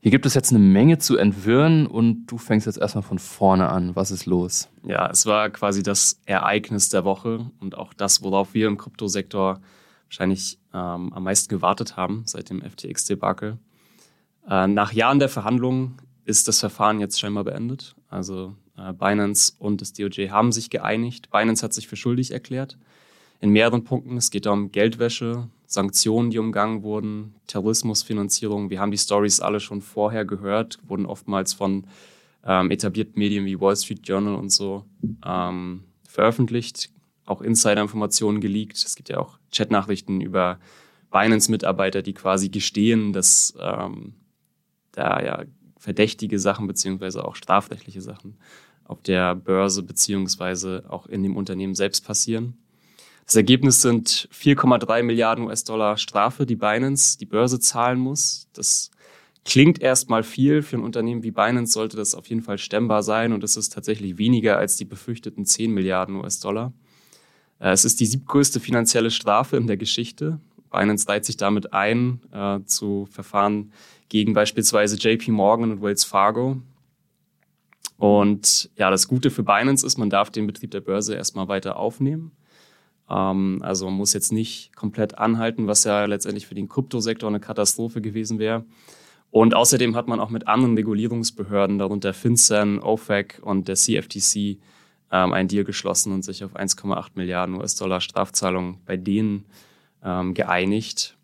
hier 0.00 0.10
gibt 0.12 0.26
es 0.26 0.34
jetzt 0.34 0.50
eine 0.50 0.60
Menge 0.60 0.98
zu 0.98 1.16
entwirren 1.16 1.86
und 1.86 2.26
du 2.26 2.38
fängst 2.38 2.66
jetzt 2.66 2.78
erstmal 2.78 3.02
von 3.02 3.18
vorne 3.18 3.68
an. 3.68 3.96
Was 3.96 4.10
ist 4.10 4.26
los? 4.26 4.68
Ja, 4.84 5.10
es 5.10 5.26
war 5.26 5.50
quasi 5.50 5.82
das 5.82 6.20
Ereignis 6.24 6.88
der 6.88 7.04
Woche 7.04 7.50
und 7.60 7.76
auch 7.76 7.92
das, 7.94 8.22
worauf 8.22 8.54
wir 8.54 8.68
im 8.68 8.78
Kryptosektor 8.78 9.60
wahrscheinlich 10.06 10.58
ähm, 10.72 11.12
am 11.12 11.24
meisten 11.24 11.48
gewartet 11.48 11.96
haben 11.96 12.22
seit 12.26 12.50
dem 12.50 12.62
FTX-Debakel. 12.62 13.58
Äh, 14.48 14.68
nach 14.68 14.92
Jahren 14.92 15.18
der 15.18 15.28
Verhandlungen 15.28 15.96
ist 16.24 16.46
das 16.46 16.60
Verfahren 16.60 17.00
jetzt 17.00 17.18
scheinbar 17.18 17.44
beendet. 17.44 17.96
Also 18.08 18.54
äh, 18.76 18.92
Binance 18.92 19.54
und 19.58 19.80
das 19.80 19.92
DOJ 19.92 20.28
haben 20.28 20.52
sich 20.52 20.70
geeinigt. 20.70 21.30
Binance 21.30 21.64
hat 21.64 21.74
sich 21.74 21.88
für 21.88 21.96
schuldig 21.96 22.30
erklärt 22.30 22.78
in 23.40 23.50
mehreren 23.50 23.84
Punkten. 23.84 24.16
Es 24.16 24.30
geht 24.30 24.46
um 24.46 24.70
Geldwäsche, 24.70 25.48
Sanktionen, 25.70 26.30
die 26.30 26.38
umgangen 26.38 26.82
wurden, 26.82 27.34
Terrorismusfinanzierung. 27.46 28.70
Wir 28.70 28.80
haben 28.80 28.90
die 28.90 28.96
Stories 28.96 29.40
alle 29.40 29.60
schon 29.60 29.82
vorher 29.82 30.24
gehört, 30.24 30.78
wurden 30.82 31.04
oftmals 31.04 31.52
von 31.52 31.86
ähm, 32.42 32.70
etablierten 32.70 33.18
Medien 33.18 33.44
wie 33.44 33.60
Wall 33.60 33.76
Street 33.76 34.00
Journal 34.08 34.34
und 34.34 34.50
so 34.50 34.86
ähm, 35.24 35.84
veröffentlicht, 36.08 36.90
auch 37.26 37.42
Insider-Informationen 37.42 38.40
geleakt. 38.40 38.78
Es 38.78 38.96
gibt 38.96 39.10
ja 39.10 39.18
auch 39.18 39.38
Chatnachrichten 39.52 40.22
über 40.22 40.58
Binance-Mitarbeiter, 41.10 42.00
die 42.00 42.14
quasi 42.14 42.48
gestehen, 42.48 43.12
dass 43.12 43.54
ähm, 43.60 44.14
da 44.92 45.22
ja 45.22 45.44
verdächtige 45.76 46.38
Sachen 46.38 46.66
beziehungsweise 46.66 47.26
auch 47.26 47.36
strafrechtliche 47.36 48.00
Sachen 48.00 48.38
auf 48.84 49.02
der 49.02 49.34
Börse 49.34 49.82
beziehungsweise 49.82 50.86
auch 50.88 51.06
in 51.06 51.22
dem 51.22 51.36
Unternehmen 51.36 51.74
selbst 51.74 52.06
passieren. 52.06 52.56
Das 53.28 53.36
Ergebnis 53.36 53.82
sind 53.82 54.26
4,3 54.32 55.02
Milliarden 55.02 55.44
US-Dollar 55.44 55.98
Strafe, 55.98 56.46
die 56.46 56.56
Binance, 56.56 57.18
die 57.18 57.26
Börse 57.26 57.60
zahlen 57.60 57.98
muss. 57.98 58.48
Das 58.54 58.90
klingt 59.44 59.82
erstmal 59.82 60.22
viel. 60.22 60.62
Für 60.62 60.78
ein 60.78 60.82
Unternehmen 60.82 61.22
wie 61.22 61.30
Binance 61.30 61.74
sollte 61.74 61.98
das 61.98 62.14
auf 62.14 62.26
jeden 62.28 62.40
Fall 62.40 62.56
stemmbar 62.56 63.02
sein 63.02 63.34
und 63.34 63.44
es 63.44 63.58
ist 63.58 63.74
tatsächlich 63.74 64.16
weniger 64.16 64.56
als 64.56 64.78
die 64.78 64.86
befürchteten 64.86 65.44
10 65.44 65.74
Milliarden 65.74 66.16
US-Dollar. 66.16 66.72
Äh, 67.58 67.72
es 67.72 67.84
ist 67.84 68.00
die 68.00 68.06
siebtgrößte 68.06 68.60
finanzielle 68.60 69.10
Strafe 69.10 69.58
in 69.58 69.66
der 69.66 69.76
Geschichte. 69.76 70.40
Binance 70.70 71.04
leiht 71.06 71.26
sich 71.26 71.36
damit 71.36 71.74
ein 71.74 72.22
äh, 72.32 72.60
zu 72.64 73.08
Verfahren 73.10 73.74
gegen 74.08 74.32
beispielsweise 74.32 74.96
JP 74.96 75.32
Morgan 75.32 75.70
und 75.70 75.82
Wells 75.82 76.04
Fargo. 76.04 76.62
Und 77.98 78.70
ja, 78.76 78.88
das 78.88 79.06
Gute 79.06 79.30
für 79.30 79.42
Binance 79.42 79.84
ist, 79.84 79.98
man 79.98 80.08
darf 80.08 80.30
den 80.30 80.46
Betrieb 80.46 80.70
der 80.70 80.80
Börse 80.80 81.14
erstmal 81.14 81.48
weiter 81.48 81.76
aufnehmen. 81.76 82.32
Ähm, 83.10 83.60
also 83.62 83.86
man 83.86 83.94
muss 83.94 84.12
jetzt 84.12 84.32
nicht 84.32 84.74
komplett 84.76 85.18
anhalten, 85.18 85.66
was 85.66 85.84
ja 85.84 86.04
letztendlich 86.04 86.46
für 86.46 86.54
den 86.54 86.68
Kryptosektor 86.68 87.28
eine 87.28 87.40
Katastrophe 87.40 88.00
gewesen 88.00 88.38
wäre. 88.38 88.64
Und 89.30 89.54
außerdem 89.54 89.94
hat 89.94 90.08
man 90.08 90.20
auch 90.20 90.30
mit 90.30 90.48
anderen 90.48 90.74
Regulierungsbehörden, 90.74 91.78
darunter 91.78 92.14
FinCEN, 92.14 92.78
OFAC 92.80 93.40
und 93.42 93.68
der 93.68 93.76
CFTC, 93.76 94.58
ähm, 95.10 95.32
einen 95.32 95.48
Deal 95.48 95.64
geschlossen 95.64 96.12
und 96.12 96.22
sich 96.22 96.44
auf 96.44 96.56
1,8 96.56 97.10
Milliarden 97.14 97.56
US-Dollar 97.56 98.00
Strafzahlungen 98.00 98.78
bei 98.86 98.96
denen 98.96 99.44
ähm, 100.02 100.34
geeinigt. 100.34 101.16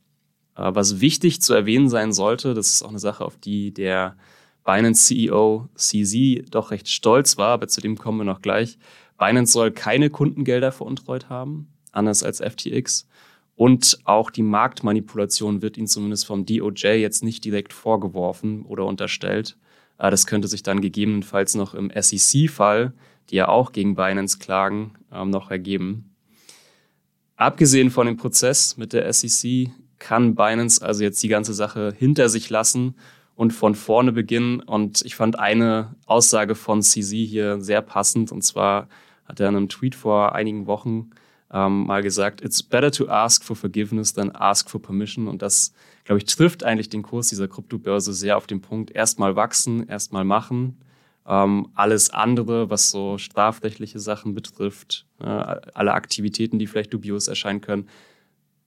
Äh, 0.57 0.75
was 0.75 1.00
wichtig 1.00 1.41
zu 1.41 1.55
erwähnen 1.55 1.88
sein 1.88 2.12
sollte, 2.12 2.55
das 2.55 2.69
ist 2.69 2.83
auch 2.83 2.91
eine 2.91 2.99
Sache, 2.99 3.25
auf 3.25 3.37
die 3.37 3.73
der 3.73 4.17
Binance 4.64 5.07
CEO 5.07 5.69
CZ 5.75 6.50
doch 6.50 6.71
recht 6.71 6.88
stolz 6.88 7.37
war, 7.37 7.50
aber 7.50 7.69
zu 7.69 7.81
dem 7.83 7.99
kommen 7.99 8.19
wir 8.19 8.25
noch 8.25 8.41
gleich. 8.41 8.79
Binance 9.19 9.53
soll 9.53 9.71
keine 9.71 10.11
Kundengelder 10.11 10.73
veruntreut 10.73 11.29
haben 11.29 11.74
anders 11.94 12.22
als 12.22 12.40
FTX. 12.40 13.06
Und 13.56 13.98
auch 14.04 14.30
die 14.30 14.42
Marktmanipulation 14.42 15.62
wird 15.62 15.76
ihnen 15.76 15.86
zumindest 15.86 16.26
vom 16.26 16.44
DOJ 16.44 16.94
jetzt 16.94 17.22
nicht 17.22 17.44
direkt 17.44 17.72
vorgeworfen 17.72 18.62
oder 18.62 18.84
unterstellt. 18.84 19.56
Äh, 19.98 20.10
das 20.10 20.26
könnte 20.26 20.48
sich 20.48 20.62
dann 20.62 20.80
gegebenenfalls 20.80 21.54
noch 21.54 21.74
im 21.74 21.90
SEC-Fall, 21.94 22.92
die 23.30 23.36
ja 23.36 23.48
auch 23.48 23.72
gegen 23.72 23.94
Binance 23.94 24.38
klagen, 24.38 24.94
ähm, 25.12 25.30
noch 25.30 25.50
ergeben. 25.50 26.10
Abgesehen 27.36 27.90
von 27.90 28.06
dem 28.06 28.16
Prozess 28.16 28.76
mit 28.76 28.92
der 28.92 29.12
SEC 29.12 29.70
kann 29.98 30.34
Binance 30.34 30.84
also 30.84 31.02
jetzt 31.02 31.22
die 31.22 31.28
ganze 31.28 31.54
Sache 31.54 31.92
hinter 31.96 32.28
sich 32.28 32.50
lassen 32.50 32.94
und 33.34 33.52
von 33.52 33.74
vorne 33.74 34.12
beginnen. 34.12 34.60
Und 34.60 35.02
ich 35.02 35.16
fand 35.16 35.38
eine 35.38 35.94
Aussage 36.06 36.54
von 36.54 36.82
CZ 36.82 37.10
hier 37.10 37.60
sehr 37.60 37.82
passend. 37.82 38.30
Und 38.30 38.42
zwar 38.42 38.88
hat 39.24 39.40
er 39.40 39.48
in 39.48 39.56
einem 39.56 39.68
Tweet 39.68 39.94
vor 39.94 40.34
einigen 40.34 40.66
Wochen 40.66 41.10
ähm, 41.54 41.87
mal 41.87 42.02
gesagt, 42.02 42.42
it's 42.42 42.62
better 42.62 42.90
to 42.90 43.08
ask 43.08 43.44
for 43.44 43.54
forgiveness 43.54 44.12
than 44.12 44.34
ask 44.34 44.68
for 44.68 44.82
permission. 44.82 45.28
Und 45.28 45.40
das, 45.40 45.73
glaube 46.04 46.18
ich, 46.18 46.25
trifft 46.25 46.64
eigentlich 46.64 46.88
den 46.88 47.02
Kurs 47.02 47.28
dieser 47.28 47.46
Kryptobörse 47.46 48.12
sehr 48.12 48.37
auf 48.37 48.49
den 48.49 48.61
Punkt, 48.61 48.90
erstmal 48.90 49.37
wachsen, 49.37 49.88
erstmal 49.88 50.25
machen. 50.25 50.76
Ähm, 51.26 51.68
alles 51.75 52.11
andere, 52.11 52.70
was 52.70 52.90
so 52.90 53.18
strafrechtliche 53.18 54.00
Sachen 54.00 54.34
betrifft, 54.34 55.06
äh, 55.20 55.25
alle 55.25 55.94
Aktivitäten, 55.94 56.58
die 56.58 56.66
vielleicht 56.66 56.92
dubios 56.92 57.28
erscheinen 57.28 57.61
können, 57.61 57.88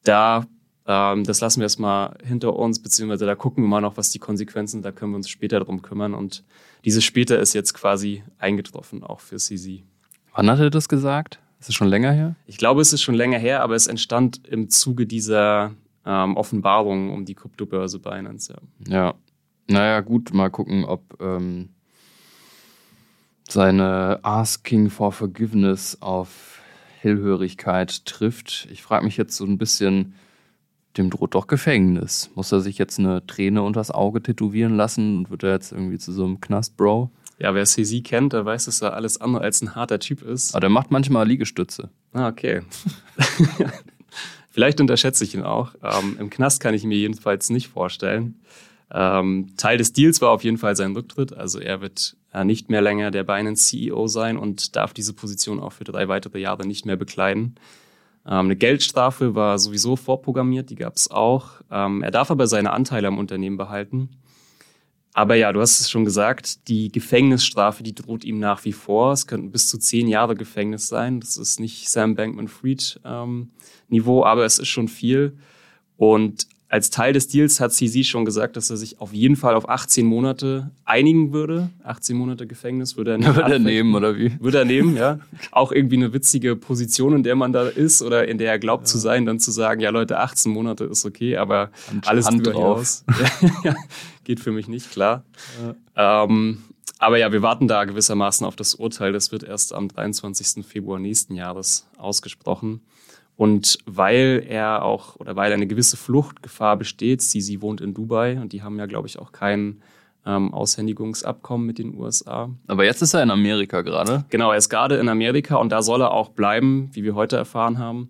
da 0.04 0.48
ähm, 0.88 1.26
das 1.26 1.42
lassen 1.42 1.60
wir 1.60 1.66
erstmal 1.66 2.18
hinter 2.24 2.56
uns, 2.56 2.82
beziehungsweise 2.82 3.26
da 3.26 3.36
gucken 3.36 3.66
wir 3.66 3.68
mal 3.68 3.82
noch, 3.82 3.98
was 3.98 4.12
die 4.12 4.20
Konsequenzen, 4.20 4.82
da 4.82 4.94
können 4.94 5.12
wir 5.12 5.18
uns 5.18 5.30
später 5.30 5.60
darum 5.60 5.82
kümmern. 5.82 6.14
Und 6.14 6.46
dieses 6.86 7.04
später 7.04 7.38
ist 7.38 7.54
jetzt 7.54 7.74
quasi 7.74 8.24
eingetroffen, 8.38 9.04
auch 9.04 9.20
für 9.20 9.36
CZ. 9.36 9.84
Wann 10.34 10.50
hat 10.50 10.60
er 10.60 10.70
das 10.70 10.88
gesagt? 10.88 11.40
Ist 11.60 11.70
es 11.70 11.76
schon 11.76 11.88
länger 11.88 12.12
her? 12.12 12.36
Ich 12.46 12.58
glaube, 12.58 12.82
es 12.82 12.94
ist 12.94 13.02
schon 13.02 13.16
länger 13.16 13.40
her, 13.40 13.62
aber 13.62 13.76
es 13.76 13.88
entstand 13.88 14.48
im 14.48 14.70
Zuge 14.70 15.08
dieser 15.08 15.72
ähm, 16.06 16.38
Offenbarung 16.38 17.12
um 17.12 17.26
die 17.26 17.36
Kryptobörse 17.36 18.00
Binance. 18.00 18.56
Ja. 18.88 18.94
ja. 18.94 19.14
Naja, 19.70 20.00
gut, 20.00 20.34
mal 20.34 20.50
gucken, 20.50 20.86
ob 20.86 21.22
ähm, 21.22 21.70
seine 23.50 24.20
Asking 24.24 24.90
for 24.90 25.12
Forgiveness 25.12 25.98
auf 26.00 26.62
Hellhörigkeit 27.02 28.06
trifft. 28.06 28.68
Ich 28.72 28.82
frage 28.82 29.04
mich 29.04 29.18
jetzt 29.18 29.36
so 29.36 29.46
ein 29.46 29.58
bisschen, 29.58 30.16
dem 30.98 31.10
droht 31.10 31.36
doch 31.36 31.48
Gefängnis. 31.48 32.30
Muss 32.36 32.52
er 32.52 32.62
sich 32.62 32.78
jetzt 32.78 33.00
eine 33.00 33.26
Träne 33.26 33.62
unters 33.64 33.92
Auge 33.92 34.22
tätowieren 34.22 34.76
lassen 34.76 35.20
und 35.20 35.30
wird 35.32 35.44
er 35.44 35.54
jetzt 35.54 35.72
irgendwie 35.72 35.98
zu 35.98 36.12
so 36.12 36.26
einem 36.26 36.42
Knast-Bro? 36.42 37.12
Ja, 37.40 37.54
wer 37.54 37.66
CZ 37.66 38.04
kennt, 38.04 38.34
der 38.34 38.46
weiß, 38.46 38.66
dass 38.66 38.82
er 38.82 38.94
alles 38.94 39.22
andere 39.22 39.44
als 39.44 39.62
ein 39.62 39.76
harter 39.76 40.00
Typ 40.00 40.24
ist. 40.24 40.54
Aber 40.54 40.62
der 40.62 40.70
macht 40.70 40.90
manchmal 40.90 41.28
Liegestütze. 41.28 41.90
Ah, 42.14 42.28
okay. 42.28 42.64
Vielleicht 44.50 44.82
unterschätze 44.82 45.24
ich 45.24 45.36
ihn 45.36 45.44
auch. 45.44 45.76
Ähm, 45.84 46.18
Im 46.20 46.30
Knast 46.32 46.62
kann 46.62 46.74
ich 46.74 46.84
mir 46.84 46.98
jedenfalls 46.98 47.52
nicht 47.52 47.68
vorstellen. 47.68 48.40
Ähm, 48.92 49.54
Teil 49.58 49.78
des 49.78 49.94
Deals 49.94 50.20
war 50.22 50.32
auf 50.32 50.44
jeden 50.44 50.58
Fall 50.58 50.76
sein 50.76 50.94
Rücktritt. 50.94 51.34
Also 51.34 51.60
er 51.60 51.82
wird 51.82 52.16
äh, 52.34 52.44
nicht 52.44 52.70
mehr 52.70 52.82
länger 52.82 53.12
der 53.12 53.24
Binance 53.24 53.66
CEO 53.66 54.08
sein 54.08 54.38
und 54.38 54.76
darf 54.76 54.94
diese 54.94 55.14
Position 55.14 55.60
auch 55.60 55.74
für 55.74 55.84
drei 55.84 56.08
weitere 56.08 56.40
Jahre 56.40 56.66
nicht 56.66 56.88
mehr 56.88 56.96
bekleiden. 56.96 57.56
Ähm, 58.28 58.46
eine 58.46 58.56
Geldstrafe 58.56 59.36
war 59.36 59.58
sowieso 59.58 59.96
vorprogrammiert, 59.96 60.70
die 60.70 60.76
gab 60.76 60.96
es 60.96 61.10
auch. 61.10 61.62
Ähm, 61.72 62.04
er 62.04 62.12
darf 62.12 62.30
aber 62.30 62.48
seine 62.48 62.72
Anteile 62.72 63.08
am 63.08 63.18
Unternehmen 63.18 63.58
behalten. 63.58 64.10
Aber 65.14 65.34
ja, 65.34 65.52
du 65.52 65.62
hast 65.62 65.80
es 65.80 65.90
schon 65.90 66.06
gesagt, 66.06 66.68
die 66.68 66.92
Gefängnisstrafe, 66.92 67.82
die 67.82 67.96
droht 67.96 68.24
ihm 68.24 68.38
nach 68.38 68.66
wie 68.66 68.74
vor. 68.74 69.14
Es 69.14 69.26
könnten 69.26 69.52
bis 69.52 69.68
zu 69.68 69.80
zehn 69.80 70.08
Jahre 70.08 70.36
Gefängnis 70.36 70.88
sein. 70.88 71.20
Das 71.22 71.38
ist 71.38 71.60
nicht 71.60 71.90
Sam 71.90 72.14
Bankman-Fried 72.14 73.02
ähm, 73.04 73.50
Niveau, 73.88 74.24
aber 74.24 74.46
es 74.46 74.60
ist 74.60 74.68
schon 74.68 74.88
viel. 74.88 75.38
Und 75.96 76.48
als 76.70 76.90
Teil 76.90 77.14
des 77.14 77.28
Deals 77.30 77.62
hat 77.62 77.72
CZ 77.72 78.06
schon 78.06 78.26
gesagt, 78.26 78.58
dass 78.58 78.70
er 78.70 78.76
sich 78.76 79.00
auf 79.00 79.14
jeden 79.14 79.38
Fall 79.38 79.56
auf 79.56 79.70
18 79.70 80.06
Monate 80.06 80.70
einigen 80.84 81.32
würde. 81.32 81.70
18 81.84 82.16
Monate 82.18 82.46
Gefängnis 82.46 82.98
würde 82.98 83.12
er 83.12 83.18
nicht. 83.18 83.36
Würde 83.36 83.54
er 83.54 83.60
nehmen, 83.60 83.96
oder 83.96 84.18
wie? 84.18 84.38
Würde 84.42 84.60
er 84.60 84.66
nehmen, 84.66 84.98
ja. 84.98 85.20
Auch 85.52 85.72
irgendwie 85.72 85.96
eine 85.96 86.12
witzige 86.12 86.58
Position, 86.58 87.16
in 87.16 87.24
der 87.24 87.36
man 87.36 87.54
da 87.54 87.68
ist 87.68 88.02
oder 88.02 88.28
in 88.28 88.38
der 88.38 88.52
er 88.52 88.60
glaubt 88.60 88.84
ja. 88.84 88.88
zu 88.88 88.98
sein, 88.98 89.26
dann 89.26 89.40
zu 89.40 89.52
sagen, 89.52 89.80
ja 89.80 89.92
Leute, 89.92 90.20
18 90.20 90.52
Monate 90.52 90.84
ist 90.84 91.06
okay, 91.06 91.38
aber 91.38 91.72
Hand, 91.90 92.08
alles 92.08 92.28
Hand 92.28 92.46
drüber 92.46 92.52
drauf. 92.52 93.04
ja, 93.64 93.76
geht 94.26 94.42
für 94.42 94.52
mich 94.52 94.68
nicht, 94.68 94.92
klar. 94.92 95.24
Ja. 95.96 96.24
Ähm, 96.26 96.64
aber 97.00 97.18
ja, 97.18 97.32
wir 97.32 97.42
warten 97.42 97.68
da 97.68 97.86
gewissermaßen 97.86 98.46
auf 98.46 98.56
das 98.56 98.76
Urteil. 98.76 99.14
Das 99.14 99.32
wird 99.32 99.44
erst 99.44 99.74
am 99.74 99.88
23. 99.88 100.66
Februar 100.66 101.00
nächsten 101.00 101.36
Jahres 101.36 101.88
ausgesprochen. 101.98 102.82
Und 103.38 103.78
weil 103.86 104.44
er 104.50 104.84
auch 104.84 105.16
oder 105.18 105.36
weil 105.36 105.54
eine 105.54 105.68
gewisse 105.68 105.96
Fluchtgefahr 105.96 106.76
besteht, 106.76 107.22
sie, 107.22 107.40
sie 107.40 107.62
wohnt 107.62 107.82
in 107.82 107.94
Dubai 107.94 108.40
und 108.42 108.52
die 108.52 108.64
haben 108.64 108.78
ja, 108.80 108.88
glaube 108.88 109.08
ich, 109.08 109.20
auch 109.20 109.32
kein 109.32 109.82
ähm, 110.26 110.54
Aushändigungsabkommen 110.54 111.66
mit 111.66 111.78
den 111.78 111.96
USA. 111.96 112.50
Aber 112.66 112.84
jetzt 112.84 113.02
ist 113.02 113.14
er 113.14 113.22
in 113.22 113.30
Amerika 113.30 113.84
gerade. 113.84 114.26
Genau, 114.30 114.52
er 114.52 114.58
ist 114.58 114.70
gerade 114.70 114.98
in 114.98 115.08
Amerika 115.08 115.56
und 115.58 115.72
da 115.72 115.84
soll 115.84 116.02
er 116.02 116.12
auch 116.12 116.30
bleiben, 116.30 116.90
wie 116.94 117.04
wir 117.04 117.14
heute 117.14 117.38
erfahren 117.38 117.78
haben. 117.78 118.10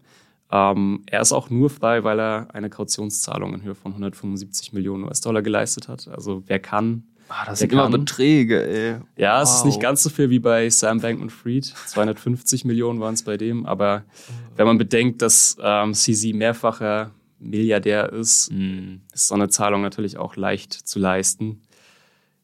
Ähm, 0.50 1.04
er 1.08 1.22
ist 1.22 1.34
auch 1.34 1.50
nur 1.50 1.70
frei, 1.70 2.06
weil 2.06 2.20
er 2.20 2.48
eine 2.54 2.70
Kautionszahlung 2.70 3.54
in 3.54 3.64
Höhe 3.64 3.76
von 3.76 3.92
175 3.92 4.72
Millionen 4.72 5.04
US-Dollar 5.04 5.42
geleistet 5.42 5.90
hat. 5.90 6.08
Also 6.08 6.44
wer 6.48 6.60
kann, 6.60 7.04
Ah, 7.30 7.46
das 7.46 7.60
sind 7.60 7.72
immer 7.74 7.90
Beträge, 7.90 8.66
ey. 8.66 8.96
Ja, 9.18 9.38
wow. 9.38 9.44
es 9.44 9.56
ist 9.56 9.66
nicht 9.66 9.82
ganz 9.82 10.04
so 10.04 10.10
viel 10.10 10.30
wie 10.30 10.40
bei 10.40 10.70
Sam 10.70 11.00
Bankman-Fried. 11.02 11.66
250 11.66 12.66
Millionen 12.66 13.00
waren 13.00 13.14
es 13.14 13.24
bei 13.24 13.38
dem. 13.38 13.66
Aber 13.66 14.04
wenn 14.56 14.66
man 14.66 14.78
bedenkt, 14.78 15.22
dass 15.22 15.58
ähm, 15.62 15.94
CZ 15.94 16.34
mehrfacher 16.34 17.12
Milliardär 17.40 18.12
ist, 18.14 18.52
mm. 18.52 19.02
ist 19.14 19.28
so 19.28 19.36
eine 19.36 19.50
Zahlung 19.50 19.82
natürlich 19.82 20.18
auch 20.18 20.36
leicht 20.36 20.74
zu 20.74 21.00
leisten. 21.00 21.62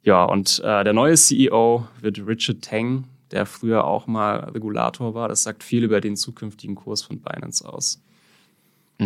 Ja, 0.04 0.26
und 0.26 0.60
äh, 0.60 0.84
der 0.84 0.94
neue 0.94 1.16
CEO 1.16 1.88
wird 2.02 2.28
Richard 2.28 2.62
Tang, 2.62 3.06
der 3.32 3.46
früher 3.46 3.86
auch 3.86 4.06
mal 4.06 4.36
Regulator 4.52 5.14
war. 5.14 5.30
Das 5.30 5.44
sagt 5.44 5.64
viel 5.64 5.84
über 5.84 6.02
den 6.02 6.18
zukünftigen 6.18 6.76
Kurs 6.76 7.04
von 7.04 7.22
Binance 7.22 7.68
aus. 7.68 8.04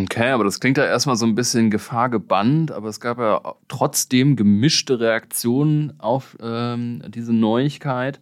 Okay, 0.04 0.30
aber 0.30 0.44
das 0.44 0.60
klingt 0.60 0.78
ja 0.78 0.84
erstmal 0.84 1.16
so 1.16 1.26
ein 1.26 1.34
bisschen 1.34 1.70
gefahrgebannt, 1.70 2.70
aber 2.70 2.88
es 2.88 3.00
gab 3.00 3.18
ja 3.18 3.54
trotzdem 3.68 4.36
gemischte 4.36 5.00
Reaktionen 5.00 5.94
auf 5.98 6.36
ähm, 6.40 7.02
diese 7.08 7.32
Neuigkeit. 7.32 8.20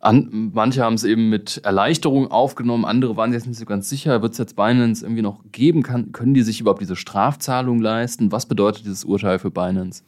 An, 0.00 0.50
manche 0.52 0.82
haben 0.82 0.94
es 0.94 1.04
eben 1.04 1.30
mit 1.30 1.62
Erleichterung 1.64 2.30
aufgenommen, 2.30 2.84
andere 2.84 3.16
waren 3.16 3.32
jetzt 3.32 3.46
nicht 3.46 3.58
so 3.58 3.64
ganz 3.64 3.88
sicher, 3.88 4.20
wird 4.20 4.32
es 4.32 4.38
jetzt 4.38 4.54
Binance 4.54 5.04
irgendwie 5.04 5.22
noch 5.22 5.40
geben? 5.50 5.82
Kann, 5.82 6.12
können 6.12 6.34
die 6.34 6.42
sich 6.42 6.60
überhaupt 6.60 6.82
diese 6.82 6.96
Strafzahlung 6.96 7.80
leisten? 7.80 8.30
Was 8.30 8.46
bedeutet 8.46 8.84
dieses 8.84 9.04
Urteil 9.04 9.38
für 9.38 9.50
Binance? 9.50 10.02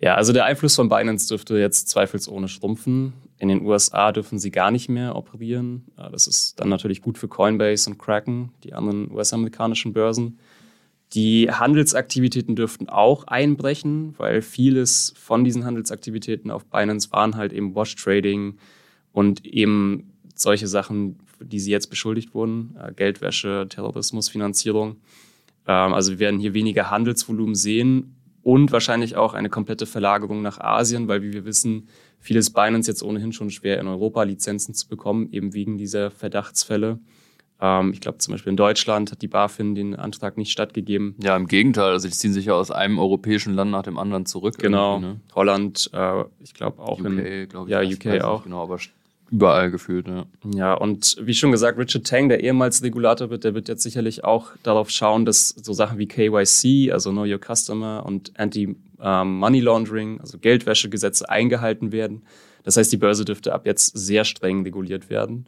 Ja, 0.00 0.14
also 0.14 0.32
der 0.32 0.44
Einfluss 0.44 0.76
von 0.76 0.88
Binance 0.88 1.26
dürfte 1.26 1.58
jetzt 1.58 1.88
zweifelsohne 1.88 2.46
schrumpfen. 2.46 3.12
In 3.38 3.48
den 3.48 3.64
USA 3.64 4.10
dürfen 4.12 4.38
sie 4.38 4.50
gar 4.50 4.70
nicht 4.70 4.88
mehr 4.88 5.14
operieren. 5.14 5.86
Das 5.96 6.26
ist 6.26 6.58
dann 6.58 6.68
natürlich 6.68 7.02
gut 7.02 7.18
für 7.18 7.28
Coinbase 7.28 7.88
und 7.88 7.98
Kraken, 7.98 8.52
die 8.64 8.74
anderen 8.74 9.10
US-amerikanischen 9.12 9.92
Börsen. 9.92 10.38
Die 11.14 11.50
Handelsaktivitäten 11.50 12.56
dürften 12.56 12.88
auch 12.88 13.24
einbrechen, 13.24 14.14
weil 14.18 14.42
vieles 14.42 15.14
von 15.16 15.44
diesen 15.44 15.64
Handelsaktivitäten 15.64 16.50
auf 16.50 16.66
Binance 16.66 17.12
waren 17.12 17.36
halt 17.36 17.52
eben 17.52 17.74
Wash 17.74 17.94
Trading 17.94 18.58
und 19.12 19.46
eben 19.46 20.12
solche 20.34 20.66
Sachen, 20.66 21.18
die 21.40 21.60
sie 21.60 21.70
jetzt 21.70 21.88
beschuldigt 21.88 22.34
wurden, 22.34 22.76
Geldwäsche, 22.96 23.66
Terrorismusfinanzierung. 23.68 24.96
Ähm, 25.66 25.94
also 25.94 26.12
wir 26.12 26.18
werden 26.18 26.40
hier 26.40 26.54
weniger 26.54 26.90
Handelsvolumen 26.90 27.54
sehen 27.54 28.14
und 28.42 28.70
wahrscheinlich 28.72 29.16
auch 29.16 29.34
eine 29.34 29.48
komplette 29.48 29.86
Verlagerung 29.86 30.42
nach 30.42 30.58
Asien, 30.58 31.08
weil 31.08 31.22
wie 31.22 31.32
wir 31.32 31.44
wissen, 31.44 31.88
vieles 32.20 32.50
Binance 32.50 32.90
jetzt 32.90 33.02
ohnehin 33.02 33.32
schon 33.32 33.50
schwer 33.50 33.80
in 33.80 33.86
Europa 33.86 34.22
Lizenzen 34.22 34.74
zu 34.74 34.88
bekommen, 34.88 35.28
eben 35.32 35.54
wegen 35.54 35.78
dieser 35.78 36.10
Verdachtsfälle. 36.10 36.98
Ähm, 37.60 37.92
ich 37.92 38.00
glaube 38.00 38.18
zum 38.18 38.32
Beispiel 38.32 38.50
in 38.50 38.56
Deutschland 38.56 39.10
hat 39.10 39.22
die 39.22 39.28
BaFin 39.28 39.74
den 39.74 39.96
Antrag 39.96 40.36
nicht 40.36 40.52
stattgegeben. 40.52 41.16
Ja, 41.22 41.36
im 41.36 41.46
Gegenteil. 41.46 41.92
Also 41.92 42.08
die 42.08 42.14
ziehen 42.14 42.32
sich 42.32 42.46
ja 42.46 42.54
aus 42.54 42.70
einem 42.70 42.98
europäischen 42.98 43.54
Land 43.54 43.70
nach 43.70 43.82
dem 43.82 43.98
anderen 43.98 44.26
zurück. 44.26 44.58
Genau. 44.58 44.98
Ne? 44.98 45.20
Holland, 45.34 45.90
äh, 45.92 46.24
ich 46.40 46.54
glaube 46.54 46.82
auch 46.82 47.00
UK, 47.00 47.06
in 47.06 47.48
glaub 47.48 47.66
ich, 47.66 47.72
ja 47.72 47.82
UK 47.82 48.22
auch. 48.22 48.44
Genau, 48.44 48.62
aber 48.62 48.78
Überall 49.30 49.70
gefühlt, 49.70 50.08
ja. 50.08 50.24
Ja, 50.54 50.74
und 50.74 51.16
wie 51.20 51.34
schon 51.34 51.52
gesagt, 51.52 51.78
Richard 51.78 52.06
Tang, 52.06 52.30
der 52.30 52.42
ehemals 52.42 52.82
Regulator 52.82 53.28
wird, 53.28 53.44
der 53.44 53.54
wird 53.54 53.68
jetzt 53.68 53.82
sicherlich 53.82 54.24
auch 54.24 54.52
darauf 54.62 54.88
schauen, 54.88 55.26
dass 55.26 55.50
so 55.50 55.74
Sachen 55.74 55.98
wie 55.98 56.06
KYC, 56.06 56.92
also 56.92 57.10
Know 57.10 57.24
Your 57.24 57.38
Customer 57.38 58.04
und 58.06 58.32
Anti-Money 58.98 59.60
Laundering, 59.60 60.20
also 60.20 60.38
Geldwäschegesetze 60.38 61.28
eingehalten 61.28 61.92
werden. 61.92 62.22
Das 62.64 62.76
heißt, 62.76 62.92
die 62.92 62.96
Börse 62.96 63.24
dürfte 63.24 63.52
ab 63.52 63.66
jetzt 63.66 63.96
sehr 63.96 64.24
streng 64.24 64.62
reguliert 64.62 65.10
werden. 65.10 65.46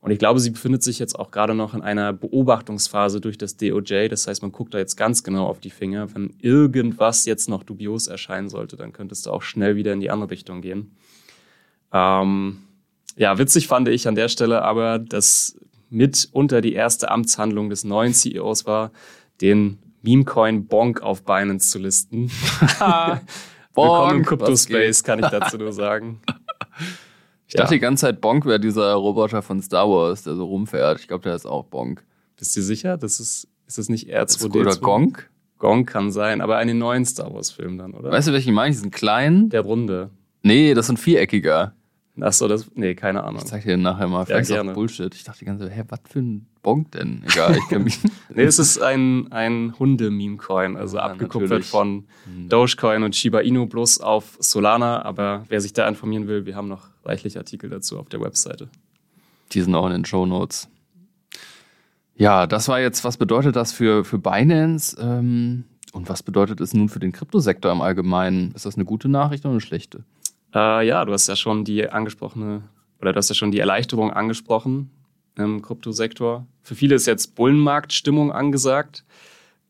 Und 0.00 0.10
ich 0.10 0.18
glaube, 0.18 0.40
sie 0.40 0.50
befindet 0.50 0.82
sich 0.82 0.98
jetzt 0.98 1.16
auch 1.16 1.30
gerade 1.30 1.54
noch 1.54 1.74
in 1.74 1.82
einer 1.82 2.12
Beobachtungsphase 2.12 3.20
durch 3.20 3.38
das 3.38 3.56
DOJ. 3.56 4.08
Das 4.08 4.26
heißt, 4.26 4.42
man 4.42 4.50
guckt 4.50 4.74
da 4.74 4.78
jetzt 4.78 4.96
ganz 4.96 5.22
genau 5.22 5.46
auf 5.46 5.60
die 5.60 5.70
Finger. 5.70 6.12
Wenn 6.12 6.34
irgendwas 6.40 7.24
jetzt 7.24 7.48
noch 7.48 7.62
dubios 7.62 8.08
erscheinen 8.08 8.48
sollte, 8.48 8.76
dann 8.76 8.92
könntest 8.92 9.26
du 9.26 9.30
auch 9.30 9.42
schnell 9.42 9.76
wieder 9.76 9.92
in 9.92 10.00
die 10.00 10.10
andere 10.10 10.30
Richtung 10.30 10.60
gehen. 10.60 10.96
Ähm, 11.92 12.58
ja, 13.16 13.38
witzig 13.38 13.68
fand 13.68 13.88
ich 13.88 14.08
an 14.08 14.16
der 14.16 14.28
Stelle 14.28 14.62
aber, 14.62 14.98
dass 14.98 15.56
mitunter 15.88 16.62
die 16.62 16.72
erste 16.72 17.10
Amtshandlung 17.10 17.70
des 17.70 17.84
neuen 17.84 18.14
CEOs 18.14 18.66
war, 18.66 18.90
den 19.40 19.78
Memecoin 20.02 20.66
Bonk 20.66 21.00
auf 21.00 21.24
Binance 21.24 21.70
zu 21.70 21.78
listen. 21.78 22.28
Willkommen 23.74 24.18
im 24.18 24.24
Crypto-Space, 24.24 25.02
kann 25.04 25.20
ich 25.20 25.28
dazu 25.28 25.56
nur 25.56 25.72
sagen. 25.72 26.20
Ich 27.48 27.56
dachte 27.56 27.74
ja. 27.74 27.76
die 27.76 27.80
ganze 27.80 28.06
Zeit, 28.06 28.22
Bonk 28.22 28.46
wäre 28.46 28.58
dieser 28.58 28.94
Roboter 28.94 29.42
von 29.42 29.60
Star 29.60 29.86
Wars, 29.86 30.22
der 30.22 30.36
so 30.36 30.46
rumfährt. 30.46 31.00
Ich 31.00 31.06
glaube, 31.06 31.22
der 31.24 31.34
ist 31.34 31.44
auch 31.44 31.64
Bonk. 31.66 32.02
Bist 32.38 32.56
du 32.56 32.62
sicher? 32.62 32.96
Das 32.96 33.20
ist, 33.20 33.46
ist 33.66 33.76
das 33.76 33.90
nicht 33.90 34.08
R2D2? 34.08 34.58
Oder 34.58 34.76
Gonk? 34.76 35.30
Gonk 35.58 35.86
kann 35.90 36.10
sein, 36.10 36.40
aber 36.40 36.56
einen 36.56 36.78
neuen 36.78 37.04
Star 37.04 37.30
Wars-Film 37.34 37.76
dann, 37.76 37.92
oder? 37.92 38.10
Weißt 38.10 38.28
du, 38.28 38.32
welchen 38.32 38.48
ich 38.48 38.54
meine? 38.54 38.70
Diesen 38.70 38.90
kleinen? 38.90 39.50
Der 39.50 39.60
runde. 39.60 40.08
Nee, 40.42 40.72
das 40.72 40.86
ist 40.86 40.92
ein 40.92 40.96
viereckiger. 40.96 41.74
Ach 42.20 42.32
so, 42.32 42.46
das, 42.46 42.70
nee, 42.74 42.94
keine 42.94 43.24
Ahnung. 43.24 43.40
Ich 43.42 43.48
zeig 43.48 43.64
dir 43.64 43.78
nachher 43.78 44.06
mal. 44.06 44.26
Vielleicht 44.26 44.50
ja, 44.50 44.56
gerne. 44.56 44.74
Bullshit. 44.74 45.14
Ich 45.14 45.24
dachte 45.24 45.38
die 45.38 45.44
ganze 45.46 45.64
Zeit, 45.64 45.76
hä, 45.76 45.84
was 45.88 46.00
für 46.08 46.18
ein 46.18 46.46
Bonk 46.62 46.92
denn? 46.92 47.24
Egal, 47.26 47.56
ich 47.56 47.68
kenn 47.68 47.84
mich. 47.84 47.98
nee, 48.34 48.42
es 48.42 48.58
ist 48.58 48.82
ein, 48.82 49.32
ein 49.32 49.74
Hunde-Meme-Coin, 49.78 50.76
also 50.76 50.98
ja, 50.98 51.14
natürlich. 51.14 51.66
von 51.66 52.04
hm. 52.24 52.50
Dogecoin 52.50 53.02
und 53.02 53.16
Shiba 53.16 53.40
Inu 53.40 53.66
bloß 53.66 54.00
auf 54.00 54.36
Solana. 54.40 55.02
Aber 55.02 55.46
wer 55.48 55.62
sich 55.62 55.72
da 55.72 55.88
informieren 55.88 56.28
will, 56.28 56.44
wir 56.44 56.54
haben 56.54 56.68
noch 56.68 56.88
reichlich 57.04 57.38
Artikel 57.38 57.70
dazu 57.70 57.98
auf 57.98 58.10
der 58.10 58.20
Webseite. 58.20 58.68
Die 59.52 59.62
sind 59.62 59.74
auch 59.74 59.86
in 59.86 59.92
den 59.92 60.04
Show 60.04 60.26
Notes. 60.26 60.68
Ja, 62.14 62.46
das 62.46 62.68
war 62.68 62.78
jetzt, 62.78 63.04
was 63.04 63.16
bedeutet 63.16 63.56
das 63.56 63.72
für, 63.72 64.04
für 64.04 64.18
Binance? 64.18 64.96
Ähm, 65.00 65.64
und 65.92 66.08
was 66.10 66.22
bedeutet 66.22 66.60
es 66.60 66.74
nun 66.74 66.90
für 66.90 67.00
den 67.00 67.12
Kryptosektor 67.12 67.72
im 67.72 67.80
Allgemeinen? 67.80 68.52
Ist 68.54 68.66
das 68.66 68.76
eine 68.76 68.84
gute 68.84 69.08
Nachricht 69.08 69.44
oder 69.44 69.52
eine 69.52 69.60
schlechte? 69.60 70.04
Äh, 70.54 70.86
ja, 70.86 71.04
du 71.04 71.12
hast 71.12 71.28
ja 71.28 71.36
schon 71.36 71.64
die 71.64 71.88
angesprochene, 71.88 72.62
oder 73.00 73.12
du 73.12 73.18
hast 73.18 73.28
ja 73.28 73.34
schon 73.34 73.50
die 73.50 73.58
Erleichterung 73.58 74.12
angesprochen 74.12 74.90
im 75.36 75.62
Kryptosektor. 75.62 76.46
Für 76.62 76.74
viele 76.74 76.94
ist 76.94 77.06
jetzt 77.06 77.34
Bullenmarktstimmung 77.34 78.32
angesagt. 78.32 79.04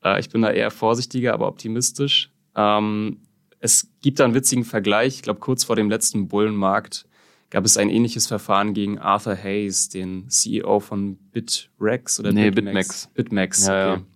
Äh, 0.05 0.21
ich 0.21 0.29
bin 0.29 0.43
da 0.43 0.51
eher 0.51 0.71
vorsichtiger, 0.71 1.35
aber 1.35 1.49
optimistisch. 1.49 2.31
Ähm, 2.57 3.19
es 3.61 3.89
gibt 4.01 4.19
da 4.19 4.25
einen 4.25 4.35
witzigen 4.35 4.65
Vergleich. 4.65 5.17
Ich 5.17 5.23
glaube, 5.23 5.41
kurz 5.41 5.65
vor 5.65 5.77
dem 5.77 5.89
letzten 5.89 6.29
Bullenmarkt 6.29 7.07
gab 7.51 7.65
es 7.65 7.77
ein 7.77 7.91
ähnliches 7.91 8.27
Verfahren 8.27 8.75
gegen 8.75 8.99
Arthur 8.99 9.37
Hayes, 9.37 9.89
den 9.89 10.29
CEO 10.29 10.81
von 10.81 11.17
Bitrex 11.17 12.19
oder 12.19 12.33
nee, 12.33 12.51
Bitmax. 12.51 13.09
Bitmax, 13.15 13.67
ja, 13.67 13.93
okay. 13.93 14.01
Ja. 14.01 14.07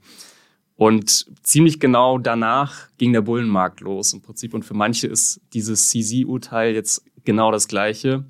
Und 0.77 1.27
ziemlich 1.43 1.81
genau 1.81 2.19
danach 2.19 2.89
ging 2.99 3.13
der 3.13 3.23
Bullenmarkt 3.23 3.81
los 3.81 4.13
im 4.13 4.21
Prinzip. 4.21 4.53
Und 4.53 4.65
für 4.65 4.75
manche 4.75 5.07
ist 5.07 5.41
dieses 5.55 5.89
CZ-Urteil 5.89 6.75
jetzt 6.75 7.03
genau 7.25 7.51
das 7.51 7.67
Gleiche. 7.67 8.25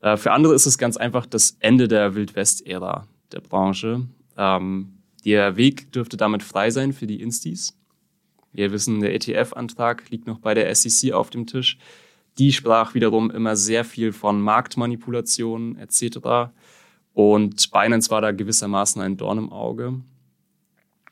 Äh, 0.00 0.16
für 0.16 0.32
andere 0.32 0.54
ist 0.54 0.66
es 0.66 0.78
ganz 0.78 0.96
einfach 0.96 1.26
das 1.26 1.56
Ende 1.60 1.88
der 1.88 2.14
Wildwest-Ära 2.14 3.08
der 3.32 3.40
Branche. 3.40 4.06
Ähm, 4.36 4.98
der 5.24 5.56
Weg 5.56 5.90
dürfte 5.92 6.16
damit 6.16 6.42
frei 6.42 6.70
sein 6.70 6.92
für 6.92 7.06
die 7.06 7.20
Instis. 7.20 7.76
Wir 8.52 8.70
wissen, 8.70 9.00
der 9.00 9.14
ETF-Antrag 9.14 10.10
liegt 10.10 10.28
noch 10.28 10.38
bei 10.38 10.54
der 10.54 10.72
SEC 10.74 11.12
auf 11.12 11.30
dem 11.30 11.46
Tisch. 11.46 11.78
Die 12.38 12.52
sprach 12.52 12.94
wiederum 12.94 13.30
immer 13.30 13.56
sehr 13.56 13.84
viel 13.84 14.12
von 14.12 14.40
Marktmanipulationen 14.40 15.76
etc. 15.76 16.52
Und 17.12 17.70
Binance 17.72 18.10
war 18.10 18.20
da 18.20 18.30
gewissermaßen 18.30 19.02
ein 19.02 19.16
Dorn 19.16 19.38
im 19.38 19.52
Auge. 19.52 20.00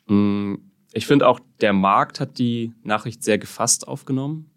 Mm, 0.07 0.55
ich 0.93 1.07
finde 1.07 1.27
auch, 1.27 1.41
der 1.61 1.73
Markt 1.73 2.21
hat 2.21 2.38
die 2.38 2.73
Nachricht 2.83 3.23
sehr 3.23 3.38
gefasst 3.38 3.88
aufgenommen. 3.88 4.51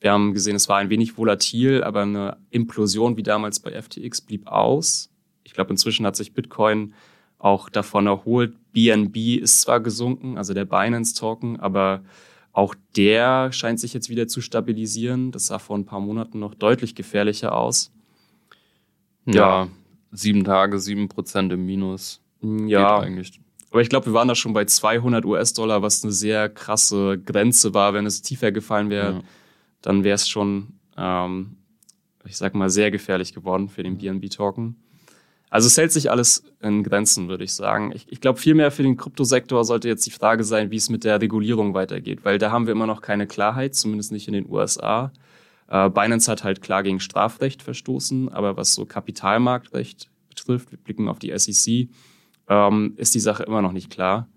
Wir 0.00 0.12
haben 0.12 0.34
gesehen, 0.34 0.56
es 0.56 0.68
war 0.68 0.78
ein 0.78 0.90
wenig 0.90 1.16
volatil, 1.16 1.84
aber 1.84 2.02
eine 2.02 2.36
Implosion 2.50 3.16
wie 3.16 3.22
damals 3.22 3.60
bei 3.60 3.80
FTX 3.80 4.20
blieb 4.20 4.48
aus. 4.48 5.10
Ich 5.44 5.54
glaube, 5.54 5.70
inzwischen 5.70 6.04
hat 6.04 6.16
sich 6.16 6.34
Bitcoin 6.34 6.94
auch 7.38 7.68
davon 7.68 8.06
erholt. 8.06 8.56
BNB 8.72 9.40
ist 9.40 9.62
zwar 9.62 9.80
gesunken, 9.80 10.38
also 10.38 10.54
der 10.54 10.64
Binance 10.64 11.14
Token, 11.14 11.58
aber 11.58 12.02
auch 12.52 12.74
der 12.96 13.52
scheint 13.52 13.80
sich 13.80 13.94
jetzt 13.94 14.10
wieder 14.10 14.28
zu 14.28 14.40
stabilisieren. 14.40 15.32
Das 15.32 15.46
sah 15.46 15.58
vor 15.58 15.76
ein 15.76 15.86
paar 15.86 16.00
Monaten 16.00 16.38
noch 16.38 16.54
deutlich 16.54 16.94
gefährlicher 16.94 17.54
aus. 17.54 17.92
Ja, 19.26 19.34
ja 19.64 19.68
sieben 20.12 20.44
Tage, 20.44 20.78
sieben 20.78 21.08
Prozent 21.08 21.52
im 21.52 21.64
Minus. 21.64 22.20
Ja, 22.42 22.98
eigentlich. 22.98 23.40
Aber 23.72 23.80
ich 23.80 23.88
glaube, 23.88 24.06
wir 24.06 24.12
waren 24.12 24.28
da 24.28 24.34
schon 24.34 24.52
bei 24.52 24.66
200 24.66 25.24
US-Dollar, 25.24 25.80
was 25.80 26.04
eine 26.04 26.12
sehr 26.12 26.50
krasse 26.50 27.18
Grenze 27.18 27.72
war. 27.72 27.94
Wenn 27.94 28.04
es 28.04 28.20
tiefer 28.20 28.52
gefallen 28.52 28.90
wäre, 28.90 29.12
ja. 29.14 29.22
dann 29.80 30.04
wäre 30.04 30.16
es 30.16 30.28
schon, 30.28 30.74
ähm, 30.98 31.56
ich 32.26 32.36
sag 32.36 32.54
mal, 32.54 32.68
sehr 32.68 32.90
gefährlich 32.90 33.32
geworden 33.32 33.70
für 33.70 33.82
den 33.82 33.96
BNB-Token. 33.96 34.76
Also 35.48 35.68
es 35.68 35.78
hält 35.78 35.90
sich 35.90 36.10
alles 36.10 36.44
in 36.60 36.82
Grenzen, 36.82 37.28
würde 37.28 37.44
ich 37.44 37.54
sagen. 37.54 37.92
Ich, 37.94 38.06
ich 38.10 38.20
glaube, 38.20 38.38
vielmehr 38.38 38.70
für 38.70 38.82
den 38.82 38.98
Kryptosektor 38.98 39.64
sollte 39.64 39.88
jetzt 39.88 40.04
die 40.04 40.10
Frage 40.10 40.44
sein, 40.44 40.70
wie 40.70 40.76
es 40.76 40.90
mit 40.90 41.04
der 41.04 41.22
Regulierung 41.22 41.72
weitergeht, 41.72 42.26
weil 42.26 42.36
da 42.38 42.50
haben 42.50 42.66
wir 42.66 42.72
immer 42.72 42.86
noch 42.86 43.00
keine 43.00 43.26
Klarheit, 43.26 43.74
zumindest 43.74 44.12
nicht 44.12 44.28
in 44.28 44.34
den 44.34 44.50
USA. 44.50 45.12
Äh, 45.68 45.88
Binance 45.88 46.30
hat 46.30 46.44
halt 46.44 46.60
klar 46.60 46.82
gegen 46.82 47.00
Strafrecht 47.00 47.62
verstoßen, 47.62 48.30
aber 48.30 48.58
was 48.58 48.74
so 48.74 48.84
Kapitalmarktrecht 48.84 50.10
betrifft, 50.28 50.72
wir 50.72 50.78
blicken 50.78 51.08
auf 51.08 51.18
die 51.18 51.32
SEC, 51.38 51.88
ähm, 52.48 52.94
ist 52.96 53.14
die 53.14 53.20
Sache 53.20 53.42
immer 53.42 53.62
noch 53.62 53.72
nicht 53.72 53.90
klar. 53.90 54.28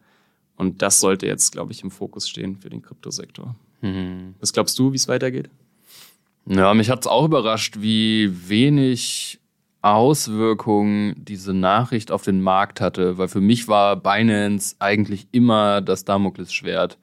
Und 0.58 0.82
das 0.82 1.00
sollte 1.00 1.28
jetzt, 1.28 1.52
glaube 1.52 1.72
ich, 1.72 1.84
im 1.84 1.92
Fokus 1.92 2.30
stehen 2.30 2.56
für 2.58 2.70
den 2.70 2.82
Kryptosektor. 2.82 3.56
Mhm. 3.82 4.36
Was 4.40 4.54
glaubst 4.54 4.80
du, 4.80 4.92
wie 4.92 4.98
es 4.98 5.08
weitergeht? 5.08 5.50
Ja, 6.48 6.74
mich 6.74 6.90
hat 6.90 7.02
es 7.02 7.08
auch 7.08 7.26
überrascht, 7.26 7.78
wie 7.80 8.50
wenig 8.50 9.40
Auswirkungen 9.82 11.16
diese 11.18 11.54
Nachricht 11.54 12.12
auf 12.12 12.24
den 12.24 12.42
Markt 12.42 12.82
hatte, 12.82 13.18
weil 13.18 13.28
für 13.28 13.42
mich 13.42 13.68
war 13.68 13.96
Binance 13.96 14.76
eigentlich 14.80 15.28
immer 15.32 15.82
das 15.82 16.06
Damoklesschwert. 16.06 16.98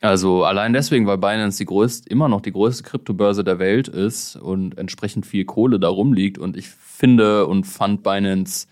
Also 0.00 0.44
allein 0.44 0.72
deswegen, 0.72 1.06
weil 1.06 1.18
Binance 1.18 1.58
die 1.58 1.66
größte, 1.66 2.08
immer 2.08 2.28
noch 2.28 2.40
die 2.40 2.52
größte 2.52 2.84
Kryptobörse 2.84 3.44
der 3.44 3.58
Welt 3.58 3.88
ist 3.88 4.36
und 4.36 4.78
entsprechend 4.78 5.26
viel 5.26 5.44
Kohle 5.44 5.78
da 5.78 5.88
rumliegt. 5.88 6.38
Und 6.38 6.56
ich 6.56 6.68
finde 6.68 7.46
und 7.46 7.64
fand 7.64 8.02
Binance 8.02 8.66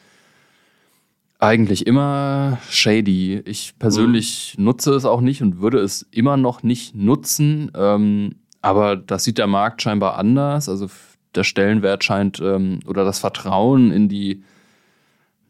eigentlich 1.39 1.87
immer 1.87 2.59
shady. 2.69 3.43
Ich 3.45 3.75
persönlich 3.79 4.57
mhm. 4.59 4.65
nutze 4.65 4.93
es 4.95 5.05
auch 5.05 5.21
nicht 5.21 5.43
und 5.43 5.61
würde 5.61 5.79
es 5.79 6.03
immer 6.11 6.37
noch 6.37 6.63
nicht 6.63 6.95
nutzen. 6.95 7.71
Ähm, 7.77 8.37
aber 8.61 8.97
das 8.97 9.25
sieht 9.25 9.39
der 9.39 9.47
Markt 9.47 9.83
scheinbar 9.83 10.19
anders. 10.19 10.69
Also 10.69 10.89
der 11.35 11.45
Stellenwert 11.45 12.03
scheint 12.03 12.41
ähm, 12.41 12.81
oder 12.87 13.05
das 13.05 13.21
Vertrauen 13.21 13.93
in 13.93 14.09
die, 14.09 14.43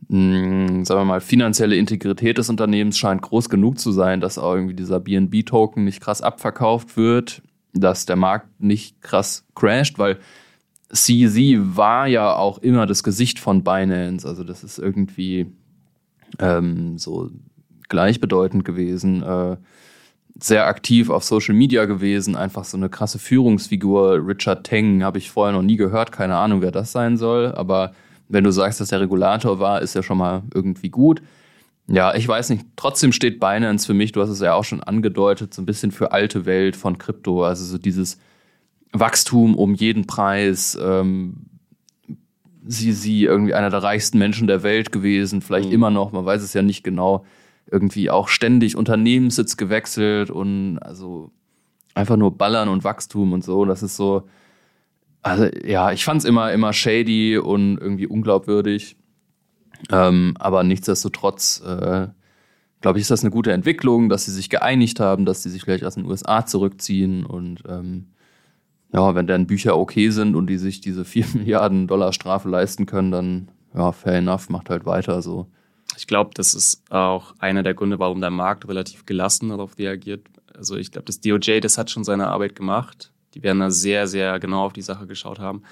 mh, 0.08 0.68
hm, 0.68 0.84
sagen 0.84 1.00
wir 1.00 1.04
mal, 1.06 1.20
finanzielle 1.22 1.76
Integrität 1.76 2.36
des 2.36 2.50
Unternehmens 2.50 2.98
scheint 2.98 3.22
groß 3.22 3.48
genug 3.48 3.78
zu 3.78 3.90
sein, 3.90 4.20
dass 4.20 4.38
auch 4.38 4.54
irgendwie 4.54 4.74
dieser 4.74 5.00
BNB-Token 5.00 5.84
nicht 5.84 6.02
krass 6.02 6.20
abverkauft 6.20 6.98
wird, 6.98 7.40
dass 7.72 8.04
der 8.04 8.16
Markt 8.16 8.60
nicht 8.60 9.00
krass 9.00 9.46
crasht, 9.54 9.98
weil 9.98 10.18
CZ 10.90 11.76
war 11.76 12.06
ja 12.06 12.34
auch 12.34 12.58
immer 12.58 12.86
das 12.86 13.02
Gesicht 13.02 13.38
von 13.38 13.62
Binance. 13.62 14.26
Also 14.26 14.44
das 14.44 14.64
ist 14.64 14.78
irgendwie 14.78 15.52
ähm, 16.38 16.98
so 16.98 17.30
gleichbedeutend 17.88 18.64
gewesen. 18.64 19.22
Äh, 19.22 19.56
sehr 20.40 20.66
aktiv 20.66 21.10
auf 21.10 21.24
Social 21.24 21.54
Media 21.54 21.84
gewesen, 21.84 22.36
einfach 22.36 22.64
so 22.64 22.76
eine 22.76 22.88
krasse 22.88 23.18
Führungsfigur. 23.18 24.26
Richard 24.26 24.64
Teng 24.64 25.02
habe 25.02 25.18
ich 25.18 25.30
vorher 25.30 25.52
noch 25.52 25.62
nie 25.62 25.76
gehört, 25.76 26.12
keine 26.12 26.36
Ahnung, 26.36 26.62
wer 26.62 26.70
das 26.70 26.92
sein 26.92 27.16
soll, 27.16 27.52
aber 27.52 27.92
wenn 28.28 28.44
du 28.44 28.52
sagst, 28.52 28.80
dass 28.80 28.90
der 28.90 29.00
Regulator 29.00 29.58
war, 29.58 29.82
ist 29.82 29.94
ja 29.94 30.02
schon 30.02 30.18
mal 30.18 30.42
irgendwie 30.54 30.90
gut. 30.90 31.22
Ja, 31.88 32.14
ich 32.14 32.28
weiß 32.28 32.50
nicht. 32.50 32.66
Trotzdem 32.76 33.12
steht 33.12 33.40
Binance 33.40 33.86
für 33.86 33.94
mich, 33.94 34.12
du 34.12 34.20
hast 34.20 34.28
es 34.28 34.40
ja 34.40 34.54
auch 34.54 34.64
schon 34.64 34.82
angedeutet, 34.82 35.54
so 35.54 35.62
ein 35.62 35.66
bisschen 35.66 35.90
für 35.90 36.12
alte 36.12 36.44
Welt 36.44 36.76
von 36.76 36.98
Krypto. 36.98 37.44
Also 37.44 37.64
so 37.64 37.78
dieses 37.78 38.18
Wachstum 38.92 39.56
um 39.56 39.74
jeden 39.74 40.06
Preis. 40.06 40.78
Ähm, 40.80 41.46
sie, 42.68 42.92
sie 42.92 43.24
irgendwie 43.24 43.54
einer 43.54 43.70
der 43.70 43.82
reichsten 43.82 44.18
Menschen 44.18 44.46
der 44.46 44.62
Welt 44.62 44.92
gewesen, 44.92 45.40
vielleicht 45.40 45.68
mhm. 45.68 45.74
immer 45.74 45.90
noch, 45.90 46.12
man 46.12 46.26
weiß 46.26 46.42
es 46.42 46.52
ja 46.52 46.62
nicht 46.62 46.84
genau 46.84 47.24
irgendwie 47.70 48.10
auch 48.10 48.28
ständig 48.28 48.76
Unternehmenssitz 48.76 49.56
gewechselt 49.56 50.30
und 50.30 50.78
also 50.78 51.30
einfach 51.94 52.16
nur 52.16 52.36
Ballern 52.36 52.68
und 52.68 52.84
Wachstum 52.84 53.32
und 53.32 53.42
so. 53.42 53.64
Das 53.64 53.82
ist 53.82 53.96
so, 53.96 54.28
also 55.22 55.48
ja, 55.64 55.92
ich 55.92 56.04
fand 56.04 56.20
es 56.20 56.24
immer, 56.24 56.52
immer 56.52 56.72
shady 56.72 57.38
und 57.38 57.78
irgendwie 57.78 58.06
unglaubwürdig. 58.06 58.96
Ähm, 59.90 60.34
aber 60.38 60.62
nichtsdestotrotz, 60.62 61.62
äh, 61.64 62.08
glaube 62.80 62.98
ich, 62.98 63.02
ist 63.02 63.10
das 63.10 63.22
eine 63.22 63.30
gute 63.30 63.52
Entwicklung, 63.52 64.08
dass 64.08 64.24
sie 64.24 64.32
sich 64.32 64.50
geeinigt 64.50 65.00
haben, 65.00 65.24
dass 65.24 65.42
sie 65.42 65.50
sich 65.50 65.62
vielleicht 65.62 65.84
aus 65.84 65.94
den 65.94 66.06
USA 66.06 66.46
zurückziehen 66.46 67.24
und 67.24 67.62
ähm, 67.68 68.08
ja, 68.92 69.14
wenn 69.14 69.26
deren 69.26 69.46
Bücher 69.46 69.76
okay 69.76 70.10
sind 70.10 70.34
und 70.34 70.46
die 70.46 70.58
sich 70.58 70.80
diese 70.80 71.04
4 71.04 71.26
Milliarden 71.34 71.86
Dollar 71.86 72.12
Strafe 72.12 72.48
leisten 72.48 72.86
können, 72.86 73.10
dann 73.10 73.48
ja, 73.74 73.92
fair 73.92 74.14
enough, 74.14 74.48
macht 74.48 74.70
halt 74.70 74.86
weiter 74.86 75.22
so. 75.22 75.46
Ich 75.96 76.06
glaube, 76.06 76.30
das 76.34 76.54
ist 76.54 76.82
auch 76.90 77.34
einer 77.38 77.62
der 77.62 77.74
Gründe, 77.74 77.98
warum 77.98 78.20
der 78.20 78.30
Markt 78.30 78.68
relativ 78.68 79.06
gelassen 79.06 79.50
darauf 79.50 79.78
reagiert. 79.78 80.26
Also 80.54 80.76
ich 80.76 80.90
glaube, 80.90 81.06
das 81.06 81.20
DOJ, 81.20 81.60
das 81.60 81.78
hat 81.78 81.90
schon 81.90 82.04
seine 82.04 82.28
Arbeit 82.28 82.54
gemacht. 82.54 83.12
Die 83.34 83.42
werden 83.42 83.60
da 83.60 83.70
sehr, 83.70 84.06
sehr 84.06 84.38
genau 84.38 84.64
auf 84.64 84.72
die 84.72 84.82
Sache 84.82 85.06
geschaut 85.06 85.38
haben. 85.38 85.62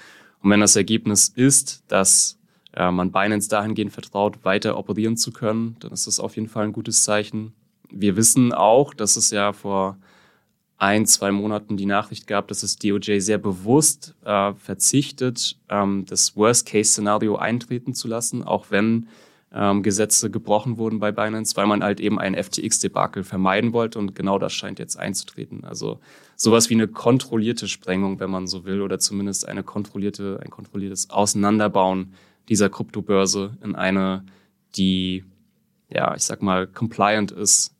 Und 0.41 0.49
wenn 0.49 0.59
das 0.59 0.75
Ergebnis 0.75 1.27
ist, 1.27 1.83
dass 1.87 2.37
äh, 2.73 2.91
man 2.91 3.11
Binance 3.11 3.49
dahingehend 3.49 3.91
vertraut, 3.91 4.43
weiter 4.43 4.77
operieren 4.77 5.17
zu 5.17 5.31
können, 5.31 5.75
dann 5.79 5.91
ist 5.91 6.07
das 6.07 6.19
auf 6.19 6.35
jeden 6.35 6.47
Fall 6.47 6.65
ein 6.65 6.73
gutes 6.73 7.03
Zeichen. 7.03 7.53
Wir 7.89 8.15
wissen 8.15 8.53
auch, 8.53 8.93
dass 8.93 9.15
es 9.15 9.31
ja 9.31 9.53
vor 9.53 9.97
ein, 10.77 11.05
zwei 11.05 11.31
Monaten 11.31 11.75
die 11.75 11.85
Nachricht 11.85 12.27
gab, 12.27 12.47
dass 12.47 12.61
das 12.61 12.77
DOJ 12.77 13.19
sehr 13.19 13.39
bewusst 13.39 14.15
äh, 14.23 14.53
verzichtet, 14.53 15.57
ähm, 15.69 16.05
das 16.07 16.35
Worst-Case-Szenario 16.35 17.35
eintreten 17.35 17.95
zu 17.95 18.07
lassen, 18.07 18.43
auch 18.43 18.67
wenn 18.69 19.07
ähm, 19.51 19.81
Gesetze 19.81 20.29
gebrochen 20.29 20.77
wurden 20.77 20.99
bei 20.99 21.11
Binance, 21.11 21.55
weil 21.55 21.65
man 21.65 21.83
halt 21.83 21.99
eben 21.99 22.19
ein 22.19 22.35
FTX-Debakel 22.35 23.23
vermeiden 23.23 23.73
wollte 23.73 23.97
und 23.97 24.13
genau 24.13 24.37
das 24.37 24.53
scheint 24.53 24.77
jetzt 24.77 24.97
einzutreten. 24.99 25.63
Also 25.63 25.99
sowas 26.35 26.69
wie 26.69 26.75
eine 26.75 26.87
kontrollierte 26.87 27.67
Sprengung, 27.67 28.19
wenn 28.19 28.29
man 28.29 28.45
so 28.45 28.65
will, 28.65 28.81
oder 28.81 28.99
zumindest 28.99 29.47
eine 29.47 29.63
kontrollierte, 29.63 30.39
ein 30.43 30.51
kontrolliertes 30.51 31.09
Auseinanderbauen 31.09 32.13
dieser 32.49 32.69
Kryptobörse 32.69 33.57
in 33.63 33.75
eine, 33.75 34.23
die, 34.75 35.23
ja, 35.89 36.13
ich 36.15 36.23
sag 36.23 36.43
mal, 36.43 36.67
compliant 36.67 37.31
ist, 37.31 37.73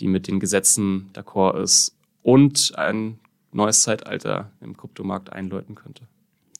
die 0.00 0.08
mit 0.08 0.26
den 0.26 0.40
Gesetzen 0.40 1.10
d'accord 1.14 1.62
ist 1.62 1.95
und 2.26 2.72
ein 2.76 3.20
neues 3.52 3.82
Zeitalter 3.82 4.50
im 4.60 4.76
Kryptomarkt 4.76 5.32
einläuten 5.32 5.76
könnte. 5.76 6.08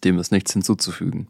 Dem 0.05 0.17
ist 0.21 0.31
nichts 0.31 0.53
hinzuzufügen. 0.53 1.27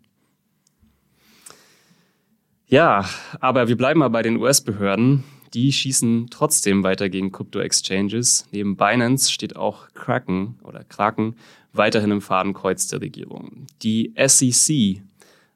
Ja, 2.66 3.08
aber 3.40 3.66
wir 3.68 3.78
bleiben 3.78 4.00
mal 4.00 4.10
bei 4.10 4.20
den 4.20 4.36
US-Behörden. 4.36 5.24
Die 5.54 5.72
schießen 5.72 6.26
trotzdem 6.28 6.82
weiter 6.82 7.08
gegen 7.08 7.32
Krypto-Exchanges. 7.32 8.46
Neben 8.50 8.76
Binance 8.76 9.32
steht 9.32 9.56
auch 9.56 9.88
Kraken 9.94 10.58
oder 10.62 10.84
Kraken 10.84 11.36
weiterhin 11.72 12.10
im 12.10 12.20
Fadenkreuz 12.20 12.88
der 12.88 13.00
Regierung. 13.00 13.66
Die 13.82 14.12
SEC, 14.18 15.02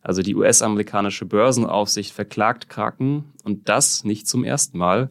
also 0.00 0.22
die 0.22 0.34
US-amerikanische 0.34 1.26
Börsenaufsicht, 1.26 2.14
verklagt 2.14 2.70
Kraken 2.70 3.24
und 3.44 3.68
das 3.68 4.04
nicht 4.04 4.26
zum 4.26 4.42
ersten 4.42 4.78
Mal. 4.78 5.10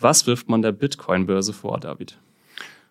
Was 0.00 0.26
wirft 0.26 0.48
man 0.48 0.62
der 0.62 0.72
Bitcoin-Börse 0.72 1.52
vor, 1.52 1.78
David? 1.78 2.18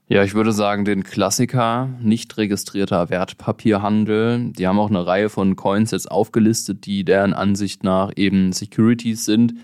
Ja, 0.10 0.24
ich 0.24 0.34
würde 0.34 0.54
sagen, 0.54 0.86
den 0.86 1.04
Klassiker, 1.04 1.90
nicht 2.02 2.38
registrierter 2.38 3.10
Wertpapierhandel. 3.10 4.52
Die 4.54 4.66
haben 4.66 4.80
auch 4.80 4.90
eine 4.90 5.06
Reihe 5.06 5.30
von 5.30 5.58
Coins 5.58 5.92
jetzt 5.92 6.10
aufgelistet, 6.10 6.86
die 6.86 7.04
deren 7.04 7.34
Ansicht 7.34 7.84
nach 7.84 8.12
eben 8.16 8.54
Securities 8.54 9.26
sind. 9.26 9.56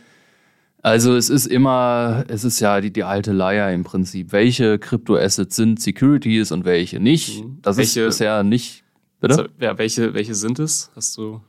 Also 0.82 1.16
es 1.16 1.30
ist 1.30 1.46
immer, 1.46 2.26
es 2.28 2.44
ist 2.44 2.60
ja 2.60 2.82
die, 2.82 2.92
die 2.92 3.06
alte 3.06 3.32
Leier 3.32 3.72
im 3.72 3.86
Prinzip. 3.86 4.34
Welche 4.34 4.80
Kryptoassets 4.80 5.56
sind 5.56 5.80
Securities 5.80 6.52
und 6.52 6.66
welche 6.66 7.00
nicht? 7.00 7.42
Mhm. 7.42 7.60
Das 7.62 7.78
welche, 7.78 8.02
ist 8.02 8.08
bisher 8.08 8.44
nicht. 8.44 8.84
Bitte? 9.22 9.50
Ja, 9.62 9.78
welche, 9.78 10.14
welche 10.14 10.36
sind 10.36 10.60
es? 10.60 10.92
Hast 10.94 11.18
du 11.18 11.40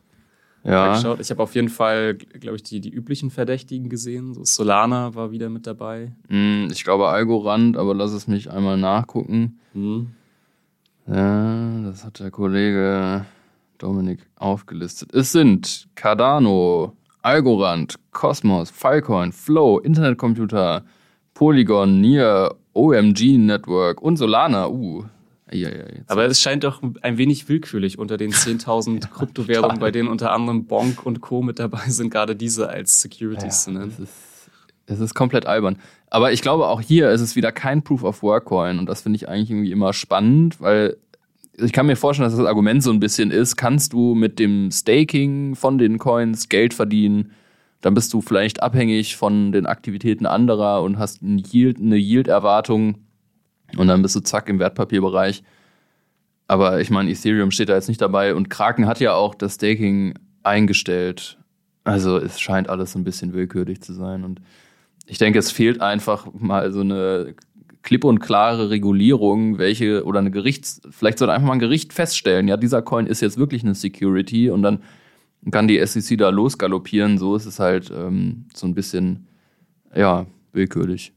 ja. 0.65 0.95
geschaut. 0.95 1.21
Ich 1.21 1.31
habe 1.31 1.43
auf 1.43 1.55
jeden 1.55 1.69
Fall, 1.69 2.15
glaube 2.15 2.57
ich, 2.57 2.63
die, 2.63 2.81
die 2.81 2.91
üblichen 2.91 3.31
Verdächtigen 3.31 3.89
gesehen. 3.89 4.35
So 4.35 4.45
Solana 4.45 5.15
war 5.15 5.31
wieder 5.31 5.49
mit 5.51 5.67
dabei. 5.67 6.13
Mm, 6.29 6.69
ich 6.71 6.85
glaube 6.85 7.09
Algorand, 7.09 7.77
aber 7.77 7.95
lass 7.95 8.13
es 8.13 8.27
mich 8.27 8.51
einmal 8.51 8.77
nachgucken. 8.77 9.61
Mhm. 9.75 10.09
Ja, 11.07 11.83
das 11.85 12.05
hat 12.05 12.19
der 12.21 12.31
Kollege 12.31 13.27
Dominik 13.79 14.21
aufgelistet. 14.37 15.13
Es 15.13 15.33
sind 15.33 15.87
Cardano, 15.95 16.97
Algorand, 17.23 17.97
Cosmos, 18.13 18.71
Filecoin, 18.71 19.33
Flow, 19.33 19.79
Internetcomputer, 19.79 20.85
Polygon, 21.35 22.01
Nier, 22.01 22.55
OMG 22.73 23.39
Network 23.39 24.01
und 24.01 24.17
Solana. 24.17 24.69
Uh, 24.69 25.05
Ja, 25.53 25.69
ja, 25.69 25.85
Aber 26.07 26.25
es 26.25 26.41
scheint 26.41 26.65
doch 26.65 26.83
ein 27.03 27.19
wenig 27.19 27.49
willkürlich 27.49 27.99
unter 27.99 28.17
den 28.17 28.33
10.000 28.33 28.95
ja, 29.03 29.09
Kryptowährungen, 29.09 29.79
bei 29.79 29.91
denen 29.91 30.09
unter 30.09 30.33
anderem 30.33 30.65
Bonk 30.65 31.05
und 31.05 31.21
Co. 31.21 31.43
mit 31.43 31.59
dabei 31.59 31.89
sind, 31.89 32.11
gerade 32.11 32.35
diese 32.35 32.71
als 32.71 33.03
Securities 33.03 33.65
zu 33.65 33.73
nennen. 33.73 33.91
Es 33.91 33.99
ist, 33.99 34.13
es 34.87 35.01
ist 35.01 35.15
komplett 35.15 35.47
albern. 35.47 35.79
Aber 36.09 36.33
ich 36.33 36.41
glaube, 36.41 36.69
auch 36.69 36.81
hier 36.81 37.11
ist 37.11 37.21
es 37.21 37.37
wieder 37.37 37.53
kein 37.53 37.83
Proof 37.83 38.05
of 38.05 38.23
Work 38.23 38.47
Coin 38.47 38.79
und 38.79 38.87
das 38.87 39.03
finde 39.03 39.17
ich 39.17 39.29
eigentlich 39.29 39.51
irgendwie 39.51 39.73
immer 39.73 39.93
spannend, 39.93 40.61
weil 40.61 40.97
ich 41.57 41.73
kann 41.73 41.87
mir 41.87 41.97
vorstellen, 41.97 42.29
dass 42.29 42.37
das 42.39 42.47
Argument 42.47 42.83
so 42.83 42.91
ein 42.91 43.01
bisschen 43.01 43.31
ist, 43.31 43.57
kannst 43.57 43.93
du 43.93 44.15
mit 44.15 44.39
dem 44.39 44.71
Staking 44.71 45.55
von 45.55 45.79
den 45.79 45.99
Coins 45.99 46.49
Geld 46.49 46.75
verdienen, 46.75 47.33
dann 47.81 47.95
bist 47.95 48.13
du 48.13 48.23
vielleicht 48.23 48.63
abhängig 48.63 49.17
von 49.17 49.53
den 49.53 49.67
Aktivitäten 49.67 50.27
anderer 50.27 50.83
und 50.83 50.99
hast 50.99 51.23
eine 51.23 51.97
Yield-Erwartung 51.97 53.04
und 53.77 53.89
dann 53.89 54.03
bist 54.03 54.17
du 54.17 54.21
zack 54.21 54.49
im 54.49 54.59
Wertpapierbereich. 54.59 55.43
Aber 56.47 56.81
ich 56.81 56.91
meine, 56.91 57.11
Ethereum 57.11 57.51
steht 57.51 57.69
da 57.69 57.75
jetzt 57.75 57.89
nicht 57.89 58.01
dabei 58.01 58.35
und 58.35 58.51
Kraken 58.51 58.87
hat 58.87 59.01
ja 59.01 59.15
auch 59.15 59.35
das 59.35 59.55
Staking 59.55 60.15
eingestellt. 60.43 61.39
Also 61.85 62.19
es 62.19 62.41
scheint 62.41 62.69
alles 62.69 62.95
ein 62.95 63.05
bisschen 63.05 63.33
willkürlich 63.33 63.81
zu 63.81 63.93
sein 63.93 64.25
und 64.25 64.41
ich 65.07 65.19
denke, 65.19 65.39
es 65.39 65.51
fehlt 65.51 65.81
einfach 65.81 66.27
mal 66.33 66.73
so 66.73 66.81
eine 66.81 67.35
klipp 67.83 68.05
und 68.05 68.19
klare 68.21 68.71
Regulierung, 68.71 69.59
welche 69.59 70.05
oder 70.05 70.19
eine 70.19 70.31
Gerichts, 70.31 70.81
vielleicht 70.91 71.19
sollte 71.19 71.35
einfach 71.35 71.47
mal 71.47 71.53
ein 71.53 71.59
Gericht 71.59 71.93
feststellen, 71.93 72.49
ja, 72.49 72.57
dieser 72.57 72.81
Coin 72.81 73.07
ist 73.07 73.21
jetzt 73.21 73.37
wirklich 73.37 73.63
eine 73.63 73.75
Security 73.75 74.49
und 74.51 74.63
dann 74.63 74.81
kann 75.51 75.69
die 75.69 75.85
SEC 75.85 76.19
da 76.19 76.31
losgaloppieren. 76.31 77.19
So 77.19 77.37
ist 77.37 77.47
es 77.47 77.59
halt 77.59 77.93
ähm, 77.95 78.47
so 78.55 78.67
ein 78.67 78.75
bisschen, 78.75 79.29
ja, 79.95 80.27
willkürlich. 80.53 81.13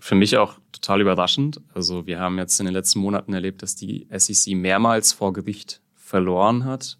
Für 0.00 0.14
mich 0.14 0.36
auch 0.36 0.58
total 0.72 1.00
überraschend. 1.00 1.60
Also 1.74 2.06
wir 2.06 2.20
haben 2.20 2.38
jetzt 2.38 2.58
in 2.60 2.66
den 2.66 2.74
letzten 2.74 3.00
Monaten 3.00 3.32
erlebt, 3.32 3.62
dass 3.62 3.74
die 3.74 4.06
SEC 4.16 4.54
mehrmals 4.54 5.12
vor 5.12 5.32
Gericht 5.32 5.80
verloren 5.94 6.64
hat. 6.64 6.98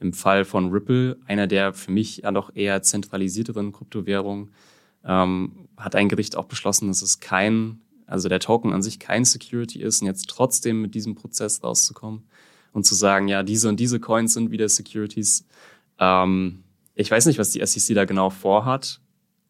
Im 0.00 0.12
Fall 0.12 0.44
von 0.44 0.70
Ripple, 0.70 1.18
einer 1.26 1.46
der 1.46 1.72
für 1.72 1.92
mich 1.92 2.18
ja 2.18 2.32
noch 2.32 2.54
eher 2.54 2.82
zentralisierteren 2.82 3.70
Kryptowährungen, 3.72 4.50
ähm, 5.04 5.68
hat 5.76 5.94
ein 5.94 6.08
Gericht 6.08 6.36
auch 6.36 6.46
beschlossen, 6.46 6.88
dass 6.88 7.02
es 7.02 7.20
kein, 7.20 7.80
also 8.06 8.28
der 8.28 8.40
Token 8.40 8.72
an 8.72 8.82
sich 8.82 8.98
kein 8.98 9.24
Security 9.24 9.80
ist 9.80 10.00
und 10.00 10.08
jetzt 10.08 10.28
trotzdem 10.28 10.82
mit 10.82 10.94
diesem 10.94 11.14
Prozess 11.14 11.62
rauszukommen 11.62 12.24
und 12.72 12.84
zu 12.84 12.94
sagen, 12.94 13.28
ja, 13.28 13.42
diese 13.42 13.68
und 13.68 13.78
diese 13.78 14.00
Coins 14.00 14.34
sind 14.34 14.50
wieder 14.50 14.68
Securities. 14.68 15.46
Ähm, 15.98 16.64
ich 16.94 17.10
weiß 17.10 17.26
nicht, 17.26 17.38
was 17.38 17.50
die 17.50 17.64
SEC 17.64 17.94
da 17.94 18.04
genau 18.04 18.30
vorhat. 18.30 19.00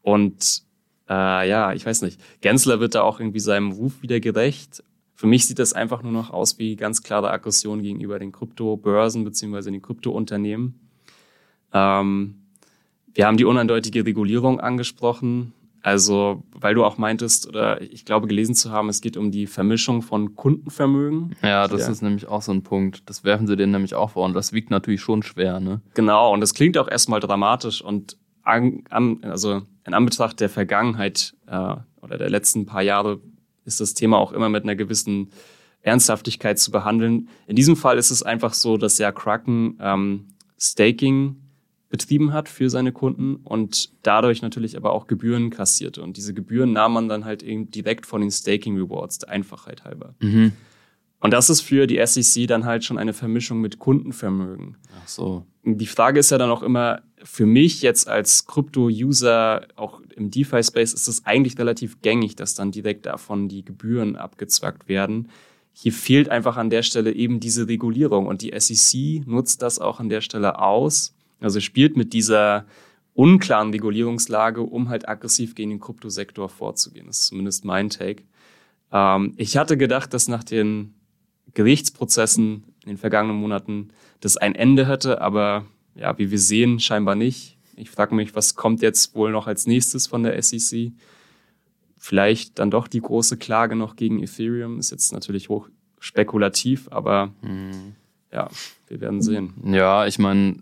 Und 0.02 0.62
äh, 1.10 1.48
ja, 1.48 1.72
ich 1.72 1.84
weiß 1.84 2.02
nicht. 2.02 2.20
Gensler 2.40 2.78
wird 2.78 2.94
da 2.94 3.02
auch 3.02 3.18
irgendwie 3.18 3.40
seinem 3.40 3.72
Ruf 3.72 4.00
wieder 4.00 4.20
gerecht. 4.20 4.84
Für 5.14 5.26
mich 5.26 5.46
sieht 5.46 5.58
das 5.58 5.72
einfach 5.72 6.02
nur 6.02 6.12
noch 6.12 6.30
aus 6.30 6.58
wie 6.58 6.76
ganz 6.76 7.02
klare 7.02 7.30
Aggression 7.30 7.82
gegenüber 7.82 8.18
den 8.18 8.32
Kryptobörsen 8.32 9.24
beziehungsweise 9.24 9.70
den 9.70 9.82
Kryptounternehmen. 9.82 10.80
Ähm, 11.72 12.36
wir 13.12 13.26
haben 13.26 13.36
die 13.36 13.44
uneindeutige 13.44 14.06
Regulierung 14.06 14.60
angesprochen. 14.60 15.52
Also, 15.82 16.42
weil 16.52 16.74
du 16.74 16.84
auch 16.84 16.98
meintest, 16.98 17.48
oder 17.48 17.80
ich 17.80 18.04
glaube 18.04 18.26
gelesen 18.26 18.54
zu 18.54 18.70
haben, 18.70 18.90
es 18.90 19.00
geht 19.00 19.16
um 19.16 19.30
die 19.30 19.46
Vermischung 19.46 20.02
von 20.02 20.36
Kundenvermögen. 20.36 21.34
Ja, 21.42 21.68
das 21.68 21.82
ja. 21.82 21.88
ist 21.90 22.02
nämlich 22.02 22.28
auch 22.28 22.42
so 22.42 22.52
ein 22.52 22.62
Punkt. 22.62 23.08
Das 23.08 23.24
werfen 23.24 23.46
sie 23.46 23.56
denen 23.56 23.72
nämlich 23.72 23.94
auch 23.94 24.10
vor 24.10 24.26
und 24.26 24.34
das 24.34 24.52
wiegt 24.52 24.70
natürlich 24.70 25.00
schon 25.00 25.22
schwer, 25.22 25.58
ne? 25.58 25.80
Genau, 25.94 26.34
und 26.34 26.40
das 26.40 26.52
klingt 26.52 26.76
auch 26.76 26.86
erstmal 26.86 27.20
dramatisch 27.20 27.80
und 27.82 28.18
an, 28.50 28.84
an, 28.90 29.24
also 29.24 29.62
in 29.86 29.94
Anbetracht 29.94 30.40
der 30.40 30.48
Vergangenheit 30.48 31.34
äh, 31.46 31.76
oder 32.02 32.18
der 32.18 32.30
letzten 32.30 32.66
paar 32.66 32.82
Jahre 32.82 33.20
ist 33.64 33.80
das 33.80 33.94
Thema 33.94 34.18
auch 34.18 34.32
immer 34.32 34.48
mit 34.48 34.64
einer 34.64 34.76
gewissen 34.76 35.30
Ernsthaftigkeit 35.82 36.58
zu 36.58 36.70
behandeln. 36.70 37.28
In 37.46 37.56
diesem 37.56 37.76
Fall 37.76 37.98
ist 37.98 38.10
es 38.10 38.22
einfach 38.22 38.52
so, 38.52 38.76
dass 38.76 38.98
ja 38.98 39.12
Kraken 39.12 39.78
ähm, 39.80 40.28
Staking 40.58 41.36
betrieben 41.88 42.32
hat 42.32 42.48
für 42.48 42.70
seine 42.70 42.92
Kunden 42.92 43.36
und 43.36 43.90
dadurch 44.02 44.42
natürlich 44.42 44.76
aber 44.76 44.92
auch 44.92 45.06
Gebühren 45.06 45.50
kassierte. 45.50 46.02
Und 46.02 46.16
diese 46.16 46.34
Gebühren 46.34 46.72
nahm 46.72 46.92
man 46.92 47.08
dann 47.08 47.24
halt 47.24 47.42
eben 47.42 47.70
direkt 47.70 48.06
von 48.06 48.20
den 48.20 48.30
Staking 48.30 48.76
Rewards, 48.76 49.18
der 49.18 49.30
Einfachheit 49.30 49.84
halber. 49.84 50.14
Mhm. 50.20 50.52
Und 51.20 51.32
das 51.32 51.50
ist 51.50 51.60
für 51.60 51.86
die 51.86 52.04
SEC 52.04 52.46
dann 52.46 52.64
halt 52.64 52.84
schon 52.84 52.98
eine 52.98 53.12
Vermischung 53.12 53.60
mit 53.60 53.78
Kundenvermögen. 53.78 54.76
Ach 55.02 55.08
so. 55.08 55.46
Die 55.64 55.86
Frage 55.86 56.20
ist 56.20 56.30
ja 56.30 56.38
dann 56.38 56.50
auch 56.50 56.62
immer, 56.62 57.02
für 57.22 57.44
mich 57.44 57.82
jetzt 57.82 58.08
als 58.08 58.46
Krypto-User, 58.46 59.66
auch 59.76 60.00
im 60.16 60.30
DeFi-Space, 60.30 60.94
ist 60.94 61.08
es 61.08 61.26
eigentlich 61.26 61.58
relativ 61.58 62.00
gängig, 62.00 62.36
dass 62.36 62.54
dann 62.54 62.72
direkt 62.72 63.04
davon 63.04 63.48
die 63.48 63.62
Gebühren 63.62 64.16
abgezwackt 64.16 64.88
werden. 64.88 65.28
Hier 65.74 65.92
fehlt 65.92 66.30
einfach 66.30 66.56
an 66.56 66.70
der 66.70 66.82
Stelle 66.82 67.12
eben 67.12 67.38
diese 67.38 67.68
Regulierung 67.68 68.26
und 68.26 68.40
die 68.40 68.58
SEC 68.58 69.26
nutzt 69.26 69.60
das 69.60 69.78
auch 69.78 70.00
an 70.00 70.08
der 70.08 70.22
Stelle 70.22 70.58
aus 70.58 71.14
also 71.40 71.60
spielt 71.60 71.96
mit 71.96 72.12
dieser 72.12 72.66
unklaren 73.14 73.70
Regulierungslage, 73.70 74.62
um 74.62 74.88
halt 74.88 75.08
aggressiv 75.08 75.54
gegen 75.54 75.70
den 75.70 75.80
Kryptosektor 75.80 76.48
vorzugehen. 76.48 77.06
Das 77.06 77.20
ist 77.20 77.26
zumindest 77.26 77.64
mein 77.64 77.90
Take. 77.90 78.22
Ähm, 78.92 79.34
ich 79.36 79.56
hatte 79.56 79.76
gedacht, 79.76 80.14
dass 80.14 80.28
nach 80.28 80.44
den 80.44 80.94
Gerichtsprozessen 81.54 82.64
in 82.84 82.88
den 82.88 82.98
vergangenen 82.98 83.40
Monaten 83.40 83.90
das 84.20 84.36
ein 84.36 84.54
Ende 84.54 84.86
hätte, 84.86 85.20
aber 85.20 85.64
ja, 85.94 86.16
wie 86.18 86.30
wir 86.30 86.38
sehen, 86.38 86.80
scheinbar 86.80 87.14
nicht. 87.14 87.56
Ich 87.76 87.90
frage 87.90 88.14
mich, 88.14 88.34
was 88.34 88.54
kommt 88.54 88.82
jetzt 88.82 89.14
wohl 89.14 89.32
noch 89.32 89.46
als 89.46 89.66
nächstes 89.66 90.06
von 90.06 90.22
der 90.22 90.40
SEC? 90.42 90.92
Vielleicht 91.98 92.58
dann 92.58 92.70
doch 92.70 92.88
die 92.88 93.00
große 93.00 93.36
Klage 93.36 93.76
noch 93.76 93.96
gegen 93.96 94.22
Ethereum. 94.22 94.78
Ist 94.78 94.90
jetzt 94.90 95.12
natürlich 95.12 95.48
hoch 95.48 95.68
spekulativ, 95.98 96.88
aber 96.90 97.32
mhm. 97.42 97.94
ja, 98.32 98.48
wir 98.88 99.00
werden 99.00 99.22
sehen. 99.22 99.54
Ja, 99.64 100.06
ich 100.06 100.18
meine, 100.18 100.56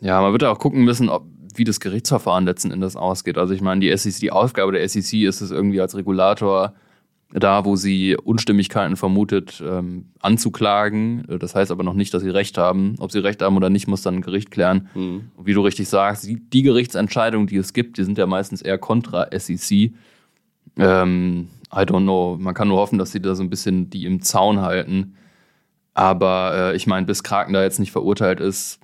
ja, 0.00 0.20
man 0.20 0.32
wird 0.32 0.42
ja 0.42 0.50
auch 0.50 0.58
gucken 0.58 0.84
müssen, 0.84 1.08
ob, 1.08 1.24
wie 1.54 1.64
das 1.64 1.80
Gerichtsverfahren 1.80 2.44
letzten 2.44 2.70
Endes 2.70 2.96
ausgeht. 2.96 3.38
Also 3.38 3.54
ich 3.54 3.60
meine, 3.60 3.80
die 3.80 3.96
SEC, 3.96 4.20
die 4.20 4.32
Aufgabe 4.32 4.72
der 4.72 4.88
SEC 4.88 5.22
ist 5.22 5.40
es 5.40 5.50
irgendwie 5.50 5.80
als 5.80 5.94
Regulator 5.94 6.74
da, 7.32 7.64
wo 7.64 7.76
sie 7.76 8.16
Unstimmigkeiten 8.16 8.96
vermutet, 8.96 9.62
ähm, 9.64 10.06
anzuklagen. 10.20 11.24
Das 11.38 11.54
heißt 11.54 11.70
aber 11.70 11.84
noch 11.84 11.94
nicht, 11.94 12.12
dass 12.12 12.22
sie 12.22 12.30
Recht 12.30 12.58
haben. 12.58 12.96
Ob 12.98 13.12
sie 13.12 13.20
Recht 13.20 13.40
haben 13.42 13.56
oder 13.56 13.70
nicht, 13.70 13.86
muss 13.86 14.02
dann 14.02 14.16
ein 14.16 14.22
Gericht 14.22 14.50
klären. 14.50 14.88
Mhm. 14.94 15.30
Und 15.36 15.46
wie 15.46 15.54
du 15.54 15.60
richtig 15.60 15.88
sagst, 15.88 16.26
die, 16.26 16.40
die, 16.40 16.62
Gerichtsentscheidungen, 16.62 17.46
die 17.46 17.56
es 17.56 17.72
gibt, 17.72 17.98
die 17.98 18.04
sind 18.04 18.18
ja 18.18 18.26
meistens 18.26 18.62
eher 18.62 18.78
kontra 18.78 19.28
SEC. 19.32 19.92
Ähm, 20.76 21.48
I 21.72 21.82
don't 21.82 22.02
know. 22.02 22.36
Man 22.38 22.54
kann 22.54 22.68
nur 22.68 22.78
hoffen, 22.78 22.98
dass 22.98 23.12
sie 23.12 23.22
da 23.22 23.34
so 23.36 23.44
ein 23.44 23.50
bisschen 23.50 23.90
die 23.90 24.06
im 24.06 24.22
Zaun 24.22 24.60
halten. 24.60 25.14
Aber 25.94 26.72
äh, 26.72 26.76
ich 26.76 26.86
meine, 26.86 27.06
bis 27.06 27.22
Kraken 27.22 27.52
da 27.52 27.62
jetzt 27.62 27.78
nicht 27.78 27.92
verurteilt 27.92 28.40
ist, 28.40 28.80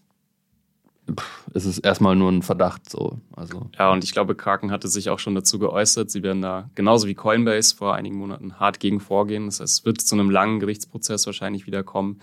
es 1.54 1.64
ist 1.64 1.78
erstmal 1.78 2.16
nur 2.16 2.30
ein 2.30 2.42
Verdacht 2.42 2.90
so. 2.90 3.18
Also. 3.34 3.70
Ja, 3.78 3.92
und 3.92 4.04
ich 4.04 4.12
glaube, 4.12 4.34
Kraken 4.34 4.70
hatte 4.70 4.88
sich 4.88 5.08
auch 5.08 5.18
schon 5.18 5.34
dazu 5.34 5.58
geäußert. 5.58 6.10
Sie 6.10 6.22
werden 6.22 6.42
da 6.42 6.68
genauso 6.74 7.06
wie 7.06 7.14
Coinbase 7.14 7.74
vor 7.74 7.94
einigen 7.94 8.16
Monaten 8.16 8.58
hart 8.58 8.80
gegen 8.80 9.00
vorgehen. 9.00 9.46
Das 9.46 9.60
heißt, 9.60 9.80
es 9.80 9.84
wird 9.84 10.00
zu 10.00 10.14
einem 10.14 10.30
langen 10.30 10.60
Gerichtsprozess 10.60 11.26
wahrscheinlich 11.26 11.66
wieder 11.66 11.82
kommen. 11.82 12.20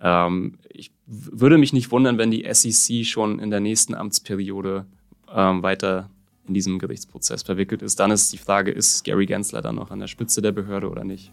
Ähm, 0.00 0.58
ich 0.68 0.92
würde 1.06 1.58
mich 1.58 1.72
nicht 1.72 1.90
wundern, 1.90 2.18
wenn 2.18 2.30
die 2.30 2.46
SEC 2.50 3.04
schon 3.04 3.38
in 3.38 3.50
der 3.50 3.60
nächsten 3.60 3.94
Amtsperiode 3.94 4.86
ähm, 5.32 5.62
weiter 5.62 6.08
in 6.48 6.54
diesem 6.54 6.78
Gerichtsprozess 6.78 7.42
verwickelt 7.42 7.82
ist. 7.82 8.00
Dann 8.00 8.10
ist 8.10 8.32
die 8.32 8.38
Frage, 8.38 8.72
ist 8.72 9.04
Gary 9.04 9.26
Gensler 9.26 9.62
dann 9.62 9.76
noch 9.76 9.90
an 9.90 10.00
der 10.00 10.08
Spitze 10.08 10.42
der 10.42 10.52
Behörde 10.52 10.90
oder 10.90 11.04
nicht? 11.04 11.30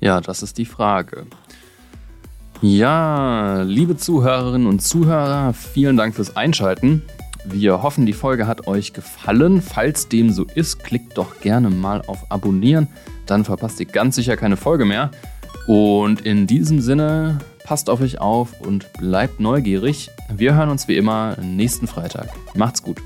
Ja, 0.00 0.20
das 0.20 0.42
ist 0.42 0.58
die 0.58 0.64
Frage. 0.64 1.26
Ja, 2.62 3.62
liebe 3.62 3.96
Zuhörerinnen 3.96 4.66
und 4.66 4.80
Zuhörer, 4.80 5.52
vielen 5.52 5.96
Dank 5.96 6.14
fürs 6.14 6.36
Einschalten. 6.36 7.02
Wir 7.44 7.82
hoffen, 7.82 8.06
die 8.06 8.14
Folge 8.14 8.46
hat 8.46 8.66
euch 8.66 8.94
gefallen. 8.94 9.60
Falls 9.60 10.08
dem 10.08 10.30
so 10.30 10.44
ist, 10.54 10.82
klickt 10.82 11.18
doch 11.18 11.40
gerne 11.40 11.68
mal 11.68 12.00
auf 12.06 12.30
Abonnieren, 12.30 12.88
dann 13.26 13.44
verpasst 13.44 13.80
ihr 13.80 13.86
ganz 13.86 14.16
sicher 14.16 14.36
keine 14.36 14.56
Folge 14.56 14.86
mehr. 14.86 15.10
Und 15.66 16.22
in 16.22 16.46
diesem 16.46 16.80
Sinne, 16.80 17.38
passt 17.64 17.90
auf 17.90 18.00
euch 18.00 18.20
auf 18.20 18.60
und 18.60 18.92
bleibt 18.94 19.40
neugierig. 19.40 20.10
Wir 20.34 20.54
hören 20.54 20.70
uns 20.70 20.88
wie 20.88 20.96
immer 20.96 21.36
nächsten 21.40 21.86
Freitag. 21.86 22.28
Macht's 22.54 22.82
gut. 22.82 22.98